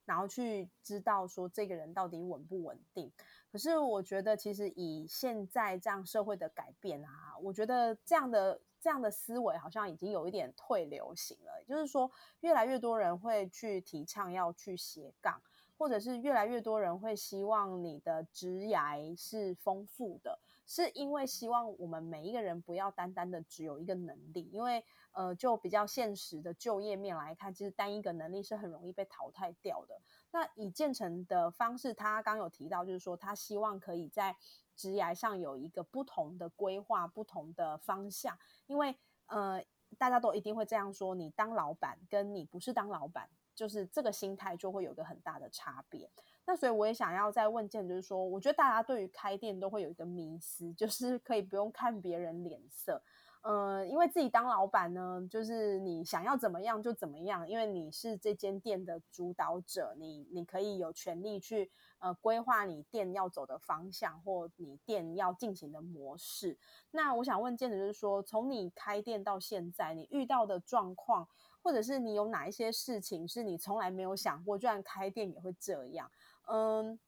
[0.04, 3.10] 然后去知道说这个人到底稳不稳定。
[3.50, 15.40] 可是我觉得，其实以现在这样社会的改变啊，我觉得这样的这样的思维好像已经有一点退流行了，就是说越来越多人会去提倡要去斜杠。
[15.78, 24.84] 或者是越来越多人会希望你的职涯是丰富的，是因为希望我们每一个人不要单单的只有一个能力，因为
[25.18, 30.00] 呃，就比较现实的就业面来看，其实单一个能力是很容易被淘汰掉的。
[30.30, 34.36] 那以建成的方式，他刚有提到，就是说他希望可以在
[34.76, 38.94] 职涯上有一个不同的规划、不同的方向，因为
[39.26, 39.60] 呃，
[39.98, 43.28] 大家都一定会这样说，你当老板跟你不是当老板。
[43.58, 46.08] 就是这个心态就会有一个很大的差别。
[46.46, 53.02] 那所以我也想要再问建，就是说，我觉得大家对于开店都会有一个迷思，就是可以不用看别人脸色。
[53.50, 66.58] 嗯，因为自己当老板呢，就是你想要怎么样就怎么样，因为你是这间店的主导者，你你可以有权利去呃规划你店要走的方向或你店要进行的模式。
[66.90, 71.26] 那我想问建子就是说，从你开店到现在，你遇到的状况。
[71.60, 76.10] 或者是你有哪一些事情是你从来没有想过，居然开店也会这样？
[76.46, 76.98] 嗯，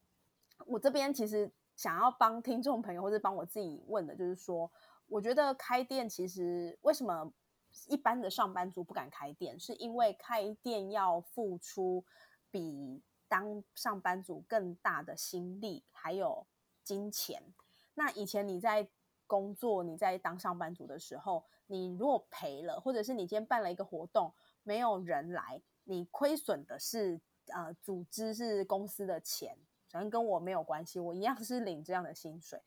[0.66, 4.70] 我这边其实想要帮听众朋友，或者帮我自己问的，就是说，
[5.10, 7.30] 我觉得开店其实为什么
[7.88, 12.02] 一般的上班族不敢开店，是因为开店要付出
[12.50, 16.46] 比当上班族更大的心力还有
[16.82, 17.42] 金钱。
[17.94, 18.88] 那以前你在
[19.26, 21.44] 工作，你在当上班族的时候。
[21.72, 24.32] 你如果赔了，或者是你今天办了一个活动，
[24.64, 29.56] 没有人来，你亏损的是呃组织是公司的钱，
[29.88, 32.60] 反正跟我没有关系，我一样是领这样的薪水。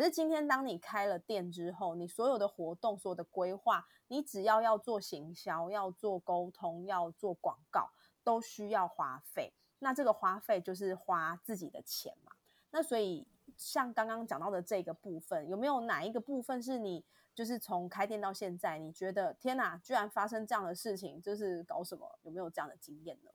[0.00, 7.90] 可是今天当你开了店之后，你所有的活动、所有的规划，你只要要做行销、要做沟通、要做广告，
[8.24, 9.52] 都需要花费。
[9.80, 12.32] 那这个花费就是花自己的钱嘛。
[12.70, 17.04] 那所以像刚刚讲到的这个部分，有没有哪一个部分是你？
[17.34, 22.18] 就是从开店到现在，你觉得天哪，居然发生这样的事情，就是搞什么？
[22.22, 23.30] 有没有这样的经验呢？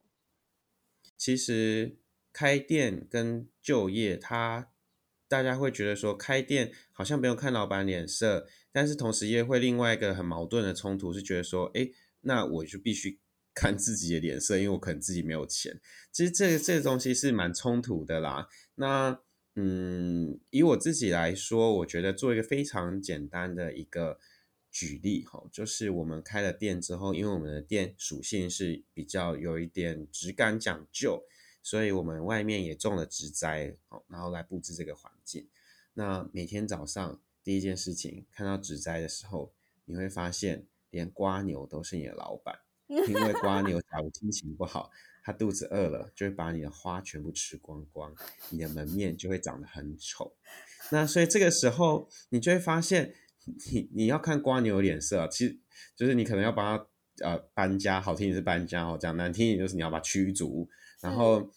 [1.16, 2.00] 其实
[2.34, 4.72] 开店跟就业，它
[5.28, 11.90] 大家会觉得说开店好像不用看老板脸色，但是同时也会另外一个很矛盾的冲突，是觉得说，哎，
[12.22, 13.20] 那我就必须
[13.56, 15.80] 看自己的脸色，因为我可能自己没有钱。
[16.12, 18.48] 其实这这个东西是蛮冲突的啦。
[18.76, 19.20] 那
[19.56, 24.20] 嗯，以我自己来说，我觉得做一个非常简单的一个
[24.70, 31.24] 举例哈，就是我们开了店之后，因为我们的店属性是比较有一点质感讲究，
[31.64, 35.50] 所以我们外面也种了植栽，哦，然后来布置这个环境。
[35.96, 39.54] 那每天早上第一件事情看到植栽的时候，
[39.86, 44.92] 你会发现连瓜牛都是你的老板， 因为瓜牛假如心情不好。
[45.28, 48.14] 它肚子饿了，就会把你的花全部吃光光，
[48.52, 50.36] 你的门面就会长得很丑。
[50.92, 53.16] 那所以这个时候，你就会发现，
[53.72, 55.60] 你你要看瓜牛脸色，其实
[55.96, 60.70] 就是你可能要帮他呃搬家，好听也是搬家哦，讲难听一点就是你要把驱逐。
[61.02, 61.52] 然后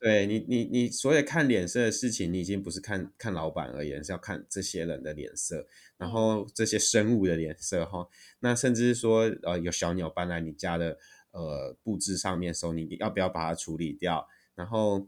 [0.00, 5.66] 对你，你你所有看脸色的事情，你已经不是看看老板而言，是要看这些人的脸色，
[5.98, 8.08] 然后这些生物的脸色哈。
[8.38, 10.98] 那甚至是说，呃，有小鸟搬来你家的
[11.32, 14.26] 呃布置上面的时候，你要不要把它处理掉？
[14.54, 15.06] 然后，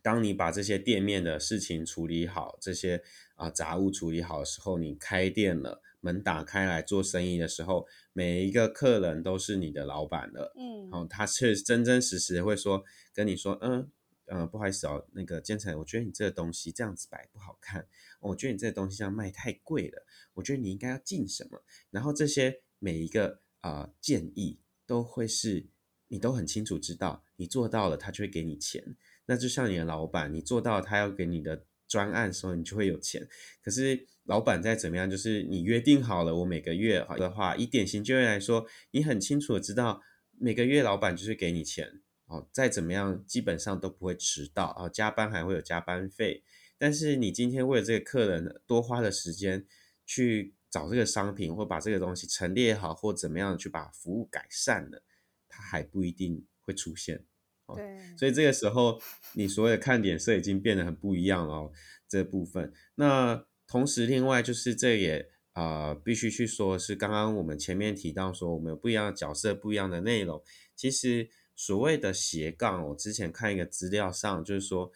[0.00, 3.02] 当你把这些店面的事情处理好，这些
[3.34, 5.82] 啊杂物处理好的时候，你开店了。
[6.00, 10.52] 门打开来做生意的时候，每一个客人都是你的老板了。
[10.56, 13.90] 嗯，哦，他是真真实实会说跟你说，嗯，
[14.26, 17.86] 呃，不好意思哦，那个建成，我觉得你这个东西这样子摆不好看，
[18.20, 21.62] 我觉得你这个东西这样卖太贵了，我觉得你应该要进什么。
[21.90, 25.66] 然后这些每一个啊建议都会是
[26.06, 28.96] 你都很清楚知道，你做到了，他就会给你钱。
[29.26, 33.28] 那就像你的老板，你做到他要给你的专案的时候，你就会有钱。
[33.60, 34.06] 可是。
[34.28, 40.02] 老板再怎么样，就是你约定好了，我每个月的话，以典型就业来说，你很清楚的知道
[40.38, 46.44] 每个月老板就是给你钱哦，再怎么样基本上都不会迟到啊，加班还会有加班费。
[46.76, 49.64] 但是你今天为了这个客人多花的时间
[50.04, 55.02] 去找这个商品，或把这个东西陈列好，或怎么样去把服务改善了，
[55.48, 57.24] 他还不一定会出现。
[57.64, 59.00] 哦对，所以这个时候
[59.32, 61.72] 你所有的看点色已经变得很不一样了。
[62.06, 63.47] 这部分那。
[63.68, 70.42] 同时，另外就是这也啊，必须去说，是刚刚我们前面提到说，我们有不一样的角色，不一样的内容。
[70.74, 74.90] 其实所谓的斜杠，我之前看一个资料上，就是说，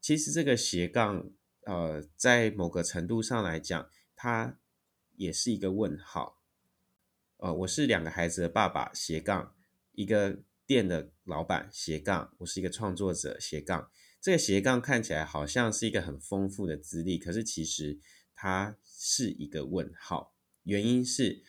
[0.00, 1.30] 其实这个斜杠，
[1.64, 4.56] 呃，在某个程度上来讲，它
[5.16, 6.38] 也是一个问号。
[7.38, 9.56] 呃，我是两个孩子的爸爸，斜杠
[9.92, 13.90] 一个店的老板，斜杠我是一个创作者，斜杠。
[14.22, 17.98] 这个斜杠看起来好像是一个很丰富的资历，可是其实
[18.36, 20.36] 它是一个问号。
[20.62, 21.42] 原因是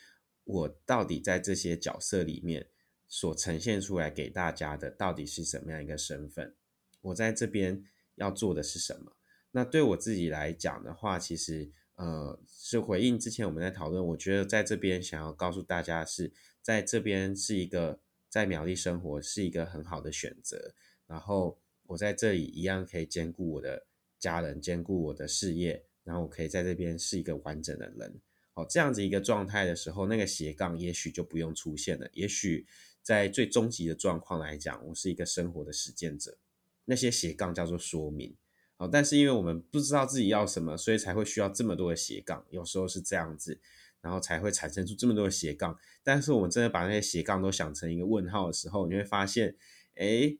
[0.43, 2.69] 我到底在这些角色里面
[3.07, 6.55] 所呈现出来给大家的到底是什么样一个身份？
[7.01, 9.15] 我在这边要做的是什么？
[9.51, 20.73] 那对我自己来讲的话，其实呃是回应之前我们在讨论，我觉得在这边想要告诉大家是在这边是一个在苗栗生活是一个很好的选择，
[21.05, 21.59] 然后。
[21.87, 23.85] 我在这里一样可以兼顾我的
[24.17, 28.21] 家人，兼顾我的事业，然后我可以在这边是一个完整的人。
[28.53, 32.09] 好，这样子一个状态的时候，那个斜杠也许就不用出现了。
[32.13, 32.65] 也许
[33.01, 36.37] 在最终极的状况来讲，我是一个生活的实践者，
[36.85, 38.35] 那些斜杠叫做说明。
[38.75, 42.45] 好，但是因为我们不知道自己要什么，所以才会需要这么多的斜杠。
[42.49, 43.59] 有时候是这样子，
[44.01, 45.77] 然后才会产生出这么多的斜杠。
[46.03, 49.55] 但是我们真的把那些斜杠都想成一个问号的时候，你会发现，
[49.95, 50.37] 哎。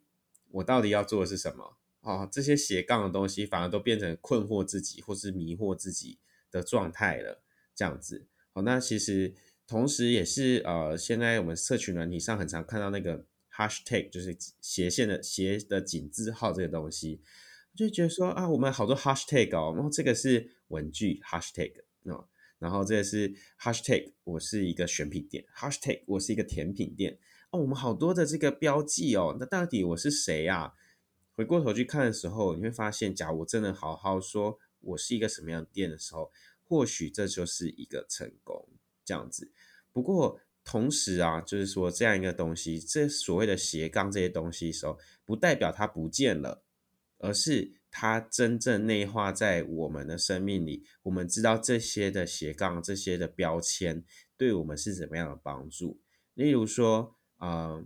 [0.54, 1.78] 我到底要做的是什么？
[2.02, 6.20] 哦，这些斜杠的东西反而都变成困惑自己或是迷惑自己
[6.52, 7.42] 的状态了，
[7.74, 8.28] 这样子。
[8.52, 9.34] 好，那其实
[9.66, 17.22] 同时也是呃，现在我们社群软体上很常看到那个 hashtag，就是斜线的斜的井字号这个东西，
[17.74, 21.72] 就觉得说啊，我们好多 hashtag 哦，然后这个是文具 hashtag
[22.04, 22.28] 哦，
[22.60, 27.18] 然后这个是 hashtag，我是一个选品店 hashtag，我是一个甜品店。
[27.54, 30.74] 哦，我们好多的这个标记哦，那到底我是谁呀？
[31.36, 36.32] 回过头去看的时候，你会发现，假如我真的好好说我是一个什么样的店的时候，
[36.64, 38.68] 或许这就是一个成功
[39.06, 39.52] 这样子。
[39.92, 46.64] 不过同时啊，就是说这样一个东西，这所谓的斜杠这些东西的时候，不代表它不见了，
[47.20, 50.84] 而是它真正内化在我们的生命里。
[51.04, 54.04] 我们知道这些的斜杠，这些的标签
[54.36, 56.00] 对我们是怎么样的帮助，
[56.34, 57.16] 例如说。
[57.44, 57.86] 啊，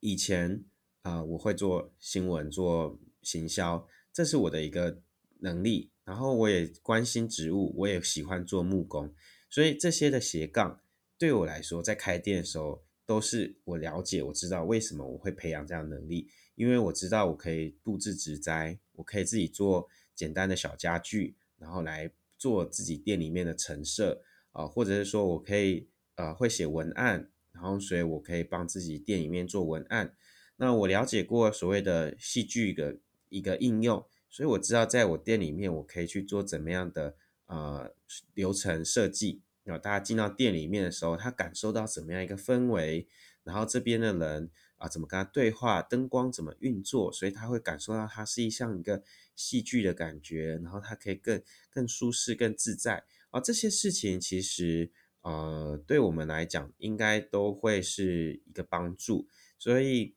[0.00, 0.62] 以前
[1.00, 5.00] 啊，我会做新闻、做行销，这是我的一个
[5.38, 5.90] 能力。
[6.04, 9.14] 然后我也关心植物，我也喜欢做木工，
[9.48, 10.82] 所以这些的斜杠
[11.16, 24.22] 对我来说，在开店的时候都是我了解，我知道为什么我会培养这样能力，因为我知道我可以布置植栽，我可以自己做简单的小家具，然后来做自己店里面的陈设
[24.52, 27.30] 啊，或者是说我可以呃会写文案。
[27.64, 30.14] 然后，所以我可以帮自己店里面做文案。
[30.56, 32.98] 那我了解过所谓的戏剧的
[33.30, 37.90] 一个应用，所以我知道在我店里面我可以去做怎么样的呃
[38.34, 39.40] 流程设计。
[39.62, 43.08] 然后大家进到店里面的时候，他感受到怎么样一个氛围，
[43.44, 49.02] 然后这边的人啊怎么跟他对话，灯光怎么运作，所以他会感受到它是一像一个
[49.34, 53.04] 戏剧的感觉，然后他可以更更舒适、更自在。
[53.30, 54.90] 啊，这些事情其实。
[55.24, 59.26] 呃，对我们来讲，应该都会是一个帮助。
[59.58, 60.16] 所以，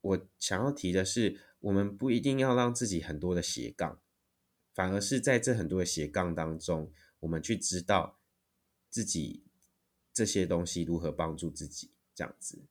[0.00, 4.00] 我想要提的是，我们不一定要让自己很多的斜杠，
[4.74, 8.18] 反而是在这很多的斜杠当中，我们去知道
[8.88, 9.44] 自己
[10.14, 12.64] 这些东西如何帮助自己，这样子。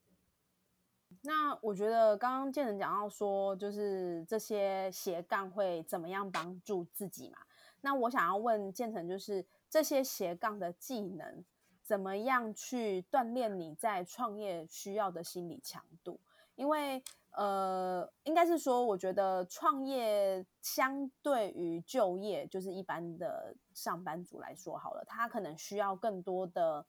[1.21, 7.37] 那我觉得刚刚建成讲到说，就是这些斜杠会怎么样帮助自己嘛？
[7.81, 11.43] 那我想要问建成，就是这些斜杠的技能，
[11.91, 16.17] 怎么样去锻炼你在创业需要的心理强度？
[16.55, 26.85] 因为呃，应该是说，我觉得创业相对于就业，就是一般的上班族来说，好了，他可能需要更多的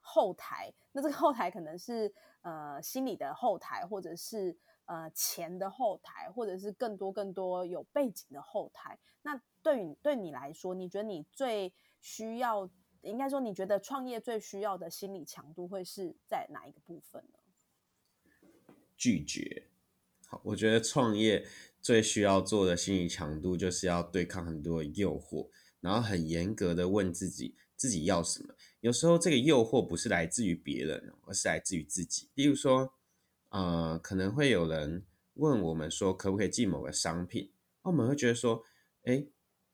[0.00, 0.72] 后台。
[0.92, 8.98] 那这个后台可能是呃心理的后台，或者是呃钱的后台，或者是更多更多有背景的后台。
[9.20, 11.70] 那对于对你来说，你觉得你最
[12.00, 12.66] 需要，
[13.02, 17.38] 应该说你觉得创业最需要的心理强度会是在哪一个部分呢？
[18.96, 19.68] 拒绝。
[20.26, 21.46] 好，我觉得创业
[21.80, 25.48] 最需要做的心理强度，就是要对抗很多诱惑，
[25.80, 28.54] 然后很严格的问自己自己要什么。
[28.80, 32.28] 有时候这个诱惑不是来自于别人，而是来自于自己。
[32.34, 32.92] 例如说，
[33.48, 37.50] 呃，可能会有人问我们说，可不可以进某个商品？
[37.82, 38.64] 那我们会觉得说，
[39.04, 39.24] 哎，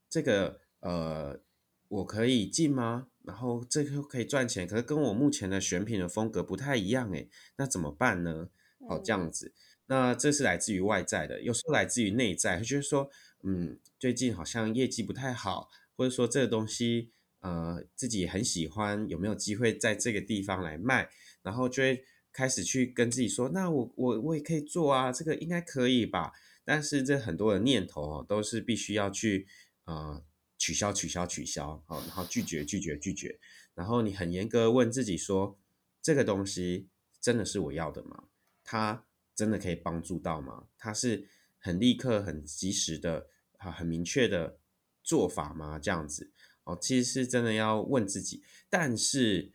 [0.09, 1.41] 这个呃，
[1.89, 3.09] 我可以进吗？
[3.25, 8.49] 然后这个可以赚钱，可是跟我目前的选品的风格不太一样，哎，那怎么办呢？
[8.89, 9.53] 好，这样子。
[9.87, 13.11] 那这是来自于外在的，有时候来自于内在，就是说，
[13.43, 17.11] 嗯，最近好像业绩不太好，或者说这个东西，
[17.41, 21.09] 呃，自己很喜欢，有没有机会在这个地方来卖？
[21.43, 22.03] 然后就会
[22.33, 26.33] 开始去跟自己说，那我我我也可以做啊，这个应该可以吧？
[26.65, 29.47] 但是这很多的念头哦，都是必须要去
[29.85, 30.23] 呃
[30.65, 33.39] 取消取消取消，好，然后拒绝拒绝拒绝，
[33.75, 35.59] 然后你很严格问自己说，
[36.01, 36.89] 这个东西
[37.21, 38.25] 真的是我要的吗？
[38.65, 39.05] 它。
[39.37, 40.69] 真的可以帮助到吗？
[40.79, 43.27] 它是很立刻、很及时的
[43.59, 44.61] 啊，很明确的
[45.03, 45.77] 做法吗？
[45.77, 46.31] 这样子
[46.63, 48.45] 哦，其实是真的要问自己。
[48.71, 49.51] 但是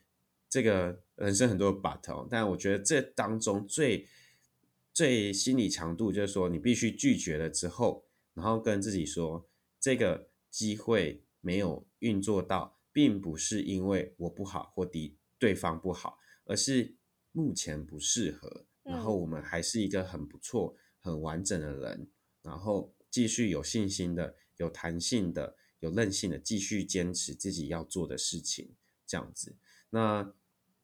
[0.50, 4.06] 这个人生很多 but 哦，但我觉得这当中最
[4.92, 8.04] 最心理强度就是说，你必须拒绝了之后，
[8.34, 9.48] 然后跟自己说，
[9.80, 16.96] 这个机会没有运作到，并不是因为我不好或敌对方不好，而是
[17.32, 18.66] 目前不适合。
[18.82, 22.08] 然后我们还是一个很不错、很完整的人，
[22.42, 28.74] 然后继续有信心的、有弹性的、有韧性的，继续坚持自己要做的事情，
[29.06, 29.56] 这样子。
[29.90, 30.32] 那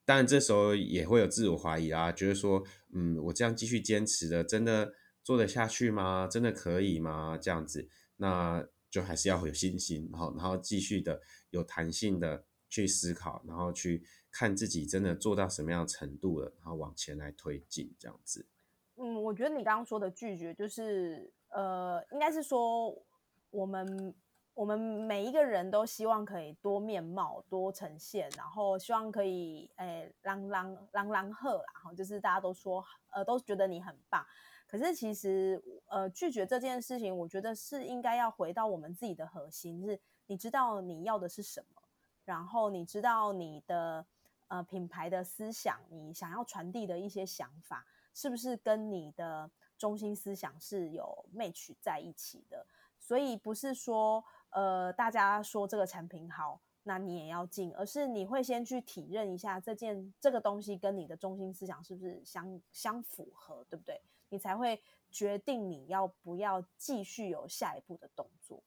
[0.05, 2.63] 当然这时候也会有自我怀疑啊，觉得说，
[2.93, 4.93] 嗯，我这样继续坚持的，真的
[5.25, 6.29] 做得下去吗？
[6.31, 7.37] 真的可以吗？
[7.37, 7.89] 这样子，
[8.19, 11.21] 那就还是要有信心，然后，然后继续的
[11.51, 14.07] 有弹性的去思考，然后去。
[14.39, 18.47] 看自己真的做到什么样程度了，然后往前来推进这样子。
[18.97, 22.95] 嗯，我觉得你刚刚说的拒绝，就是呃，应该是说
[23.49, 24.15] 我们
[24.53, 32.85] 我们每一个人都希望可以多面貌、多呈现，然后希望可以诶，朗朗朗朗赫啦，哈，就是大家都说
[33.15, 34.23] 呃，都觉得你很棒。
[34.67, 41.83] 可是其实呃，拒绝这件事情，我觉得是应该要回到我们自己的核心，是你知道你要的是什么，
[42.25, 44.07] 然后你知道你的。
[44.49, 52.65] 呃，品牌的思想，你想要传递的一些想法，是不是跟你的中心思想是有 match 在一起的？
[52.97, 64.01] 所以不是说，呃，大家说这个产品好，那你也要进，而是你会先去体认一下这件这个东西跟你的中心思想是不是相相符合，对不对？
[64.31, 68.63] 你才会决定你要不要继续有下一步的动作。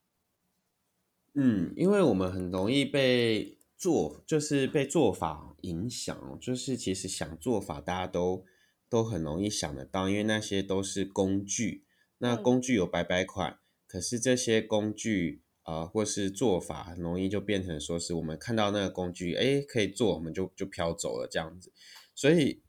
[1.34, 3.57] 嗯，因为我们很容易被。
[3.80, 8.43] 做就是被做法影响，就是其实想做法，大家都
[8.89, 11.86] 都很容易想得到，因为那些都是工具。
[12.18, 13.57] 那工具有百百款，
[13.88, 21.72] 可是这些工具啊，或是做法，很容易就变成说是我们看到那个工具，哎，可以做，我们就就飘走了这样子。
[22.14, 22.62] 所以，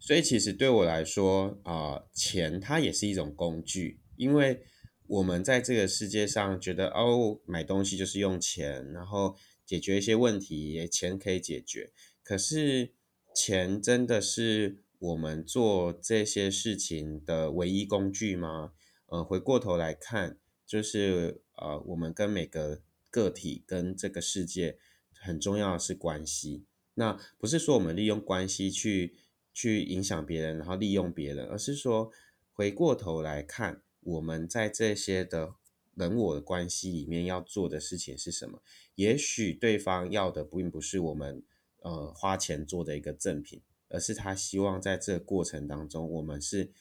[0.00, 4.62] 所以其实对我来说啊，钱它也是一种工具，因为
[5.06, 9.36] 我们在这个世界上觉得哦，买东西就是用钱，然后。
[9.66, 11.92] 解决一些问题，钱可以解决。
[12.24, 12.92] 可是，
[13.32, 18.72] 钱真的是我们做这些事情的唯一工具吗？
[19.06, 22.82] 呃，回过头来看，就是呃，我们跟每个
[23.12, 24.76] 个体跟这个世界
[25.12, 26.64] 很重要的是关系。
[26.94, 29.14] 那不是说我们利用关系去
[29.52, 32.10] 去影响别人，然后利用别人，而是说
[32.52, 35.54] 回过头来看，我们在这些的。
[35.94, 38.62] 人我的关系里面要做的事情是什么？
[38.94, 41.42] 也许对方要的并不是我们
[41.80, 46.72] 呃花钱做的一个赠品，而是他希望在这个过程当中，我们是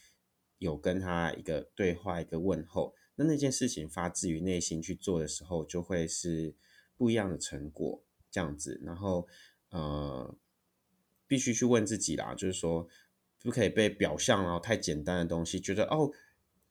[0.59, 2.93] 有跟他一个对话、一个问候。
[3.15, 6.55] 那那件事情发自于内心去做的时候，就会是
[6.95, 8.01] 不一样的成果。
[8.31, 9.27] 这样子，然后
[9.71, 10.33] 呃，
[11.29, 12.87] 必须去问自己啦，就是说
[13.41, 16.11] 不可以被表象然后太简单的东西，觉得哦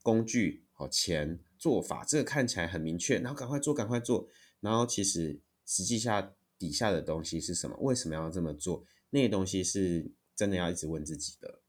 [0.03, 4.29] 工具哦钱做法这个看起来很明确，然后赶快做赶快做，
[4.61, 7.77] 然后其实实际下底下的东西是什么？
[7.79, 8.85] 为什么要这么做？
[9.11, 11.61] 那些东西是真的要一直问自己的。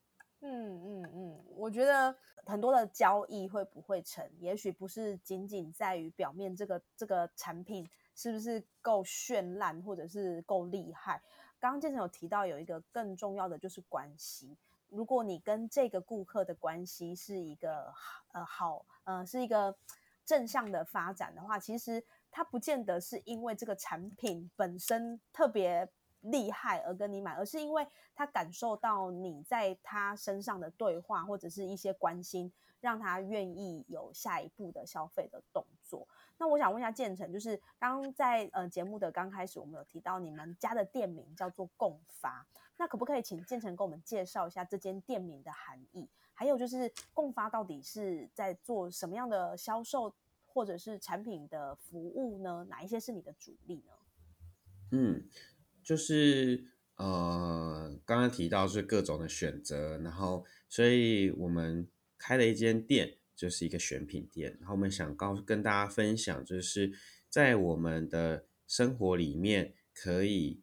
[0.41, 0.49] 嗯
[0.83, 2.15] 嗯嗯，我觉得
[2.45, 11.21] 很多的交易会不会成，也许不是仅仅在于表面这个这个产品是不是够绚烂，或者是够厉害。
[11.59, 14.57] 刚刚建成有提到有一个更重要的就是关系。
[14.87, 17.93] 如果你跟这个顾客的关系是一个
[18.31, 19.75] 呃好呃是一个
[20.25, 25.87] 正向的发展的话，其实他不见得是因为这个产品本身特别
[26.21, 32.51] 厉害而跟你买，而是因为他感受到你在他身上的对话或者是一些关心，
[32.81, 36.07] 让他愿意有下一步的消费的动作。
[36.37, 42.45] 那我想问一下建成，就是刚刚在呃节目的刚开始，我们有提到你们家的店名叫做共发，
[42.77, 46.07] 那可不可以请建成给我们介绍一下这间店名的含义？
[46.33, 50.13] 还有就是共发到底是在做什么样的销售
[50.47, 52.65] 或者是产品的服务呢？
[52.69, 53.93] 哪一些是你的主力呢？
[54.91, 55.29] 嗯，
[55.89, 56.63] 就是
[56.97, 61.87] 呃刚刚提到是各种的选择，然后所以我们
[62.17, 63.15] 开了一间店。
[63.39, 66.91] 就是一个选品店，然后我们想告跟大家分享，就是
[67.29, 70.59] 在我们的生活里面可以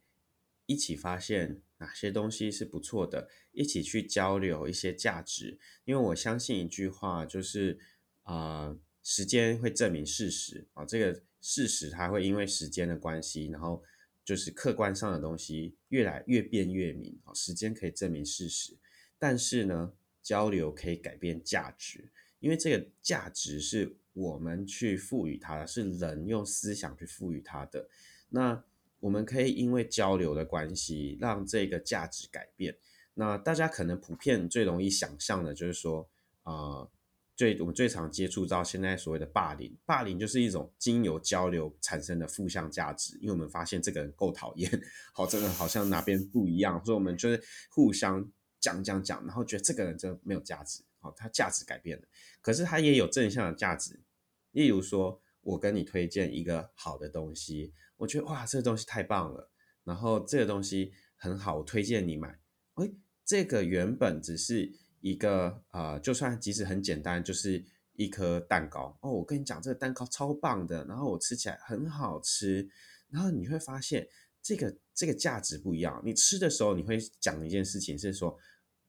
[0.67, 5.59] 一起发现哪些东西是不错的，一起去交流一些价值。
[5.87, 7.79] 因为我相信一句话，就是
[8.25, 13.83] 啊，时间会证明事实啊，这个事实它会因为时间的关系，然后
[14.27, 18.77] 就是客观上的东西越来越变越明啊，时间可以证明事实，
[19.21, 22.11] 但是呢，交流可以改变价值。
[22.41, 27.89] 因为这个价值是我们去赋予它的，是人用思想去赋予它的。
[28.29, 28.65] 那
[28.99, 32.77] 我们可以因为交流的关系，让这个价值改变。
[33.15, 36.09] 那大家可能普遍最容易想象的就是说，
[36.43, 36.89] 啊，
[37.37, 43.17] 最我们最常接触到现在所谓的霸凌，霸凌就是一种经由交流产生的负向价值。
[43.21, 44.71] 因为我们发现这个人够讨厌，
[45.13, 48.27] 好，这个人好像哪边不一样，所以我们就是互相
[48.59, 50.83] 讲讲讲，然后觉得这个人真的没有价值。
[50.99, 52.05] 好，他价值改变了，
[52.41, 54.01] 可是他也有正向的价值。
[54.53, 59.51] 例如说，我跟你推荐一个好的东西，我觉得哇，这个东西太棒了，
[59.85, 62.41] 然后这个东西很好，我推荐你买。
[62.77, 62.91] 哎，
[63.27, 69.11] 这个原本只是一个呃，就算即使很简单，就是一颗蛋糕哦。
[69.11, 72.69] 我跟你讲，这个蛋糕超棒的，然后我吃起来很好吃，
[73.11, 74.09] 然后你会发现
[74.43, 76.03] 这个这个价值不一样。
[76.05, 78.39] 你吃的时候，你会讲一件事情是说。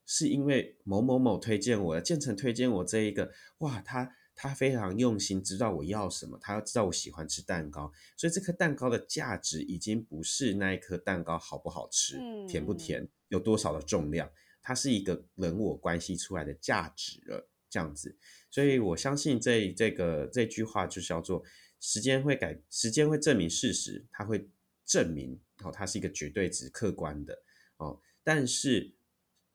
[0.09, 14.31] 是因为某某某推荐我的，建成推荐我这一个，哇，他他非常用心，知道我要什么，他要知道我喜欢吃蛋糕，所以这颗蛋糕的价值已经不是那一颗蛋糕好不好吃，甜不甜，有多少的重量，
[14.67, 18.13] 它是一个人我关系出来的价值了，这样子，
[18.51, 21.41] 所以我相信这这个这句话就是叫做
[21.79, 24.49] 时间会改，时间会证明事实，它会
[24.85, 27.33] 证明哦，它是一个绝对值、客观的
[27.77, 28.93] 哦，但是。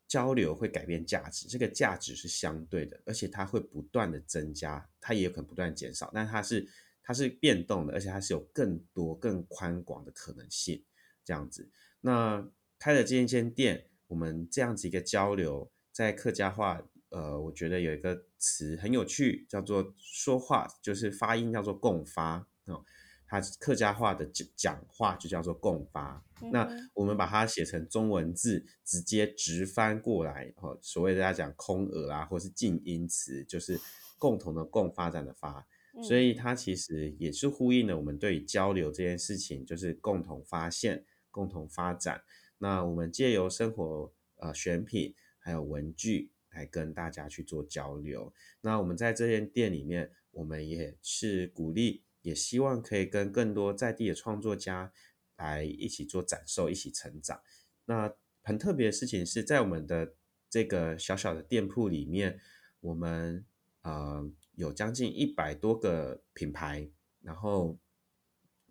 [0.08, 6.68] 交流会改变价值，这个价值是相对的，而且它会不断的增加，它也有可能不断减少，但它是
[7.02, 10.84] 它是变动的，而且它是有更多更宽广的可能性，
[11.24, 11.66] 这样子。
[12.02, 12.46] 那
[12.78, 22.84] 开了这一间店，我们这样子一个交流，在客家话，呃，我觉得有一个词很有趣，叫做说话，就是发音叫做共发哦。
[23.26, 33.80] 它客家话的讲讲话就叫做共发，那我们把它写成中文字，直接直翻过来，哦，所谓大家讲空耳啊，或是静音词，就是
[34.18, 35.66] 共同的共发展的发，
[36.02, 42.20] 所以它其实也是呼应了我们对交流这件事情，就是共同发现、共同发展。
[42.62, 48.32] 那我们借由生活呃选品还有文具来跟大家去做交流。
[48.60, 52.04] 那我们在这间店里面，我们也是鼓励。
[52.22, 54.92] 也希望可以跟更多在地的创作家
[55.38, 57.42] 来一起做展售，一起成长。
[57.86, 60.14] 那很特别的事情是在我们的
[60.48, 62.38] 这个小小的店铺里面，
[62.78, 63.44] 我们
[63.80, 66.88] 呃有将近一百多个品牌，
[67.22, 67.76] 然后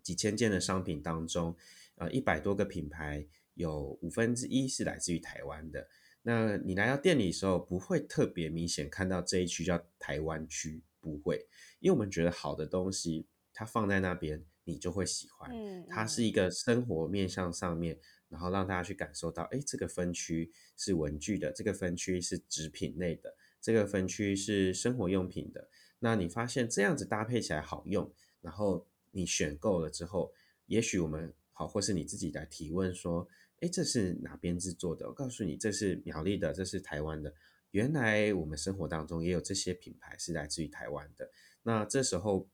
[0.02, 1.54] 几千件的商品当中，
[1.96, 5.88] 呃一百多个品牌有五分之一是来自于台湾的。
[6.22, 11.46] 那你来到店里的时候，不会特别明显看到这一区叫台湾区，不会，
[11.80, 13.26] 因为我们觉得好的东西。
[13.54, 15.50] 它放在那边，你就会喜欢。
[15.52, 18.00] 嗯，它是一个生活面向上面，
[18.30, 25.68] 然后让大家去感受到，哎，这个分区是文具的，这个分区是纸品类的，这个分区是生活用品的。
[25.98, 30.32] 那你发现这样子搭配起来好用，然后你选购了之后，
[30.64, 33.28] 也许我们好，或是你自己来提问说，
[33.62, 35.06] 哎，这是哪边制作的？
[35.06, 37.32] 我告诉你，这是苗栗的，这是台湾的。
[37.70, 41.30] 原来我们生活当中也有这些品牌是来自于台湾的。
[41.62, 42.50] 那这时候，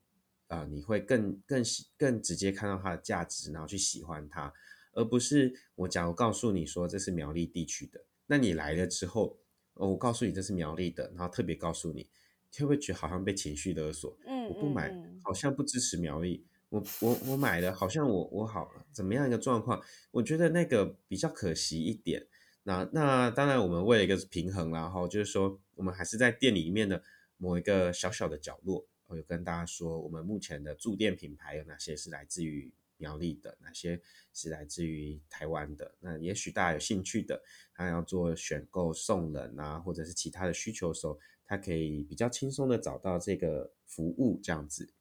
[0.48, 1.62] 啊，你会更更
[1.96, 4.52] 更直接看到它的价值，然后去喜欢它，
[4.92, 9.40] 而不是我假如告诉你说这是苗栗地区的，那你来了之后，
[9.72, 12.10] 我告诉你这是苗栗的，然后特别告诉你，
[12.58, 14.14] 会不会觉得好像被情绪勒索？
[14.26, 14.94] 嗯，我不买，
[15.24, 16.46] 好像不支持苗栗。
[16.70, 19.80] 我我我买的，好像我我好怎么样一个状况？
[20.10, 22.26] 我觉得那个比较可惜一点。
[22.62, 27.02] 那那当然，我们为了一个平衡然后就是说，我们还是在店里面的
[27.38, 33.98] 某一个小小的角落，我有跟大家说，我们目前的驻店品牌有哪些是来自于苗栗的，哪些
[34.34, 35.94] 是来自于台湾的。
[36.00, 37.42] 那也许大家有兴趣的，
[37.72, 44.92] 他要做选购送人啊，或者是其他的需求的时候，他可以比较轻松的找到这个服务这样子。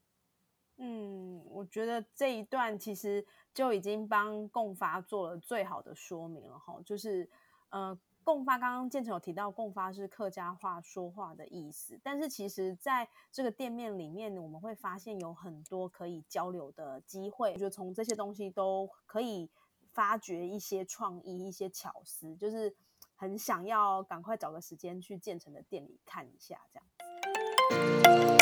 [0.78, 7.28] 嗯，我觉得这一段其实就已经帮共发做了最好的说明了哈，就是
[7.70, 19.50] 呃，共发刚刚建成有提到，共发是客家话说话的意思，但是其实在这个店面里面，我们会发现有很多可以交流的机会，就从这些东西都可以
[19.94, 22.76] 发掘一些创意、一些巧思，就是
[23.16, 28.37] 很想要赶快找个时间去建成的店里看一下这样。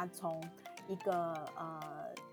[0.00, 0.42] 他从
[0.88, 1.12] 一个
[1.56, 1.78] 呃，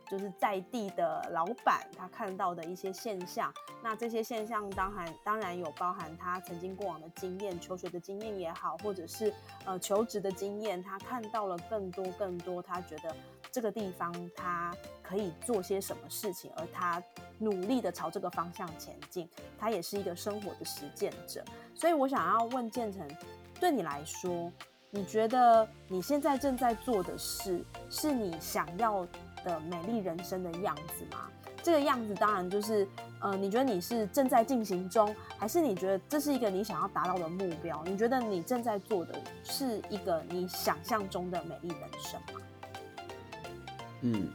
[0.10, 3.54] 就是在地的老板，他看到的一些现象，
[3.84, 9.34] 那这些现象当然当然有包含他曾经过往的经验、求学的经验也好，或者是
[9.66, 13.14] 呃求职的经验，他看到了更多更多，他觉得
[13.52, 17.04] 这个地方他可以做些什么事情，而他
[17.38, 21.44] 努力的朝这个方向前进，他也是一个生活的实践者。
[21.76, 23.06] 所以我想要问建成，
[23.60, 24.50] 对你来说。
[24.90, 29.06] 你觉得你现在正在做的事是你想要
[29.44, 31.28] 的美丽人生的样子吗？
[31.62, 32.88] 这个样子当然就是，
[33.20, 37.84] 呃，你觉得你是正在进行中，还是你觉得这是一个你想要达到的目标？
[37.86, 42.42] 你觉得你正在做的是一个你想象中的美丽人生吗？
[44.02, 44.30] 嗯，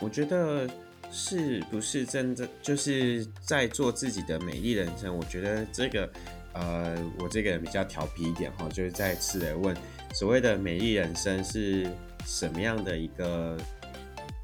[0.00, 0.68] 我觉得
[1.12, 5.16] 是不是真的就是在做自己的美丽人生？
[5.16, 6.10] 我觉得这个。
[6.54, 9.74] 呃，我这个人比较调皮一点哈，就是再次的问，
[10.12, 11.90] 所谓的美丽人生是
[12.26, 13.56] 什么样的一个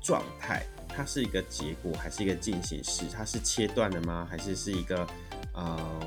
[0.02, 0.64] 状态？
[0.88, 3.04] 它是一个结果还是一个进行式？
[3.14, 4.26] 它是切断的吗？
[4.28, 5.06] 还是是一个
[5.52, 6.00] 呃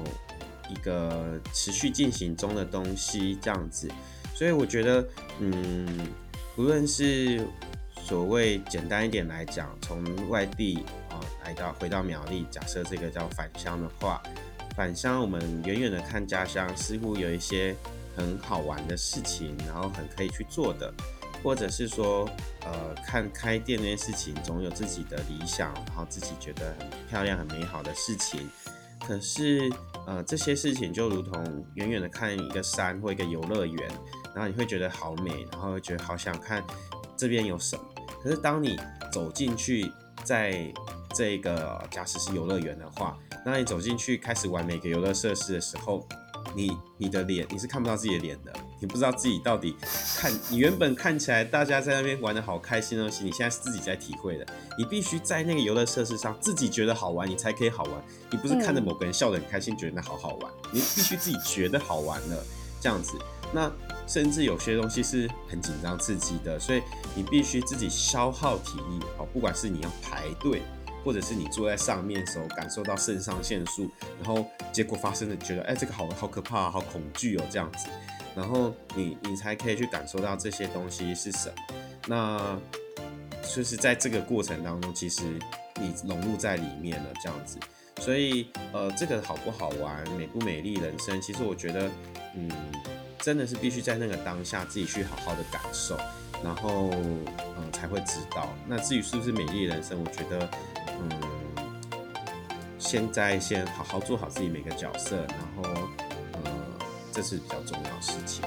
[0.70, 3.90] 一个持续进行中的东西这样子？
[4.36, 5.08] 所以我觉得，
[5.40, 5.88] 嗯，
[6.56, 7.46] 不论是
[8.04, 14.22] 所谓简单一点来讲，从外地啊来到回到苗栗，假设这个叫返乡的话。
[14.76, 17.76] 返乡，我们远远的看家乡，似乎有一些
[18.22, 20.94] 很好玩的事情，然后很可以去做的，
[21.44, 22.30] 或者是说，
[22.66, 28.48] 呃，看开店那件事情，总有自己的理想，然后自己觉得很漂亮、很美好的事情。
[29.06, 29.68] 可是，
[30.06, 33.90] 呃，这些事情就如同远远的看一个山或一个游乐园，
[34.36, 36.64] 然后你会觉得好美，然后又觉得好想看
[37.18, 37.84] 这边有什么。
[38.22, 38.80] 可是当你
[39.12, 39.92] 走进去，
[40.24, 40.72] 在
[41.16, 46.08] 这个假使是游乐园的话，那你走进去开始玩每个游乐设施的时候，
[46.56, 49.76] 你你的脸你是看不到自己的脸的，你不知道自己到底
[50.18, 54.46] 看你原本看起来大家在那边玩的好开心的东西，你现在是自己在体会的。
[54.78, 57.94] 你必须在那个游乐设施上自己觉得好玩，你才可以好玩。
[58.30, 62.44] 你不是看着某个人笑得很开心，觉得那好好玩，你必须自己觉得好玩了
[62.80, 63.18] 这样子。
[63.54, 63.72] 那
[64.08, 66.82] 甚至有些东西是很紧张刺激的，所以
[67.16, 70.62] 你必须自己消耗体力，好，不管是你要排队。
[71.04, 73.90] 或者是你坐在上面的时候感受到肾上腺素，
[74.22, 77.88] 然后结果发生的觉得哎这个好好可怕好恐惧哦这样子，
[78.36, 81.56] 然后你你才可以去感受到这些东西是什么。
[82.08, 82.60] 那
[83.56, 85.24] 就是在这个过程当中，其实
[85.80, 87.58] 你融入在里面了这样子。
[88.00, 91.90] 所以呃这个好不好玩，美不美丽人生，其实我觉得
[92.36, 92.50] 嗯
[93.20, 95.96] 真的是必须在那个当下自己去好好的感受，
[96.44, 98.48] 然后嗯才会知道。
[98.68, 100.50] 那至于是不是美丽人生，我觉得。
[101.04, 101.10] 嗯，
[102.78, 105.64] 现在先好好做好自己每个角色，然后，
[106.44, 106.52] 呃，
[107.12, 108.44] 这是比较重要的事情。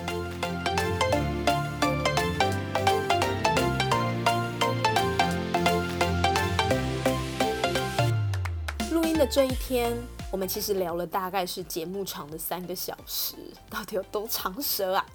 [8.92, 9.92] 录音的这一天，
[10.30, 13.34] 我们其实聊了大概是节目长的三个小时，
[13.70, 15.06] 到底有多长舌啊？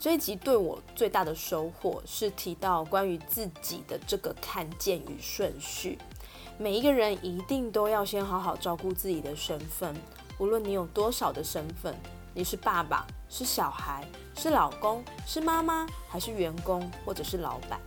[0.00, 5.98] 这一集对我最大的收获是提到关于自己的这个看见与顺序。
[6.56, 9.94] 每一个人一定都要先好好照顾自己的身份，
[10.38, 11.94] 无论你有多少的身份，
[12.32, 14.02] 你是爸爸，是小孩，
[14.34, 17.78] 是老公，是妈妈，还是员工，或者是老板，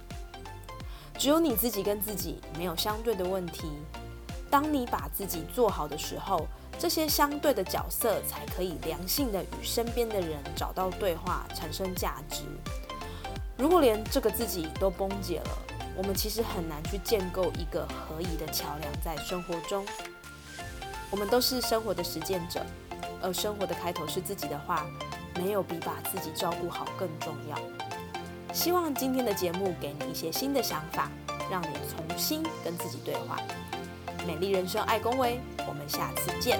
[1.17, 3.71] 只有你自己跟自己没有相对的问题。
[4.51, 6.45] 当你把自己做好的时候，
[6.79, 12.43] 这些相对的角色才可以良性的与身边的人找到对话，产生价值。
[13.57, 15.57] 如果连这个自己都崩解了，
[15.95, 19.85] 我们其实很难去建构一个合宜的桥梁在生活中。
[21.09, 22.65] 我们都是生活的实践者，
[23.21, 24.85] 而生活的开头是自己的话，
[25.35, 27.57] 没有比把自己照顾好更重要。
[28.51, 31.09] 希望今天的节目给你一些新的想法，
[31.49, 33.39] 让你重新跟自己对话。
[34.25, 36.59] 美丽人生，爱公维，我们下次见。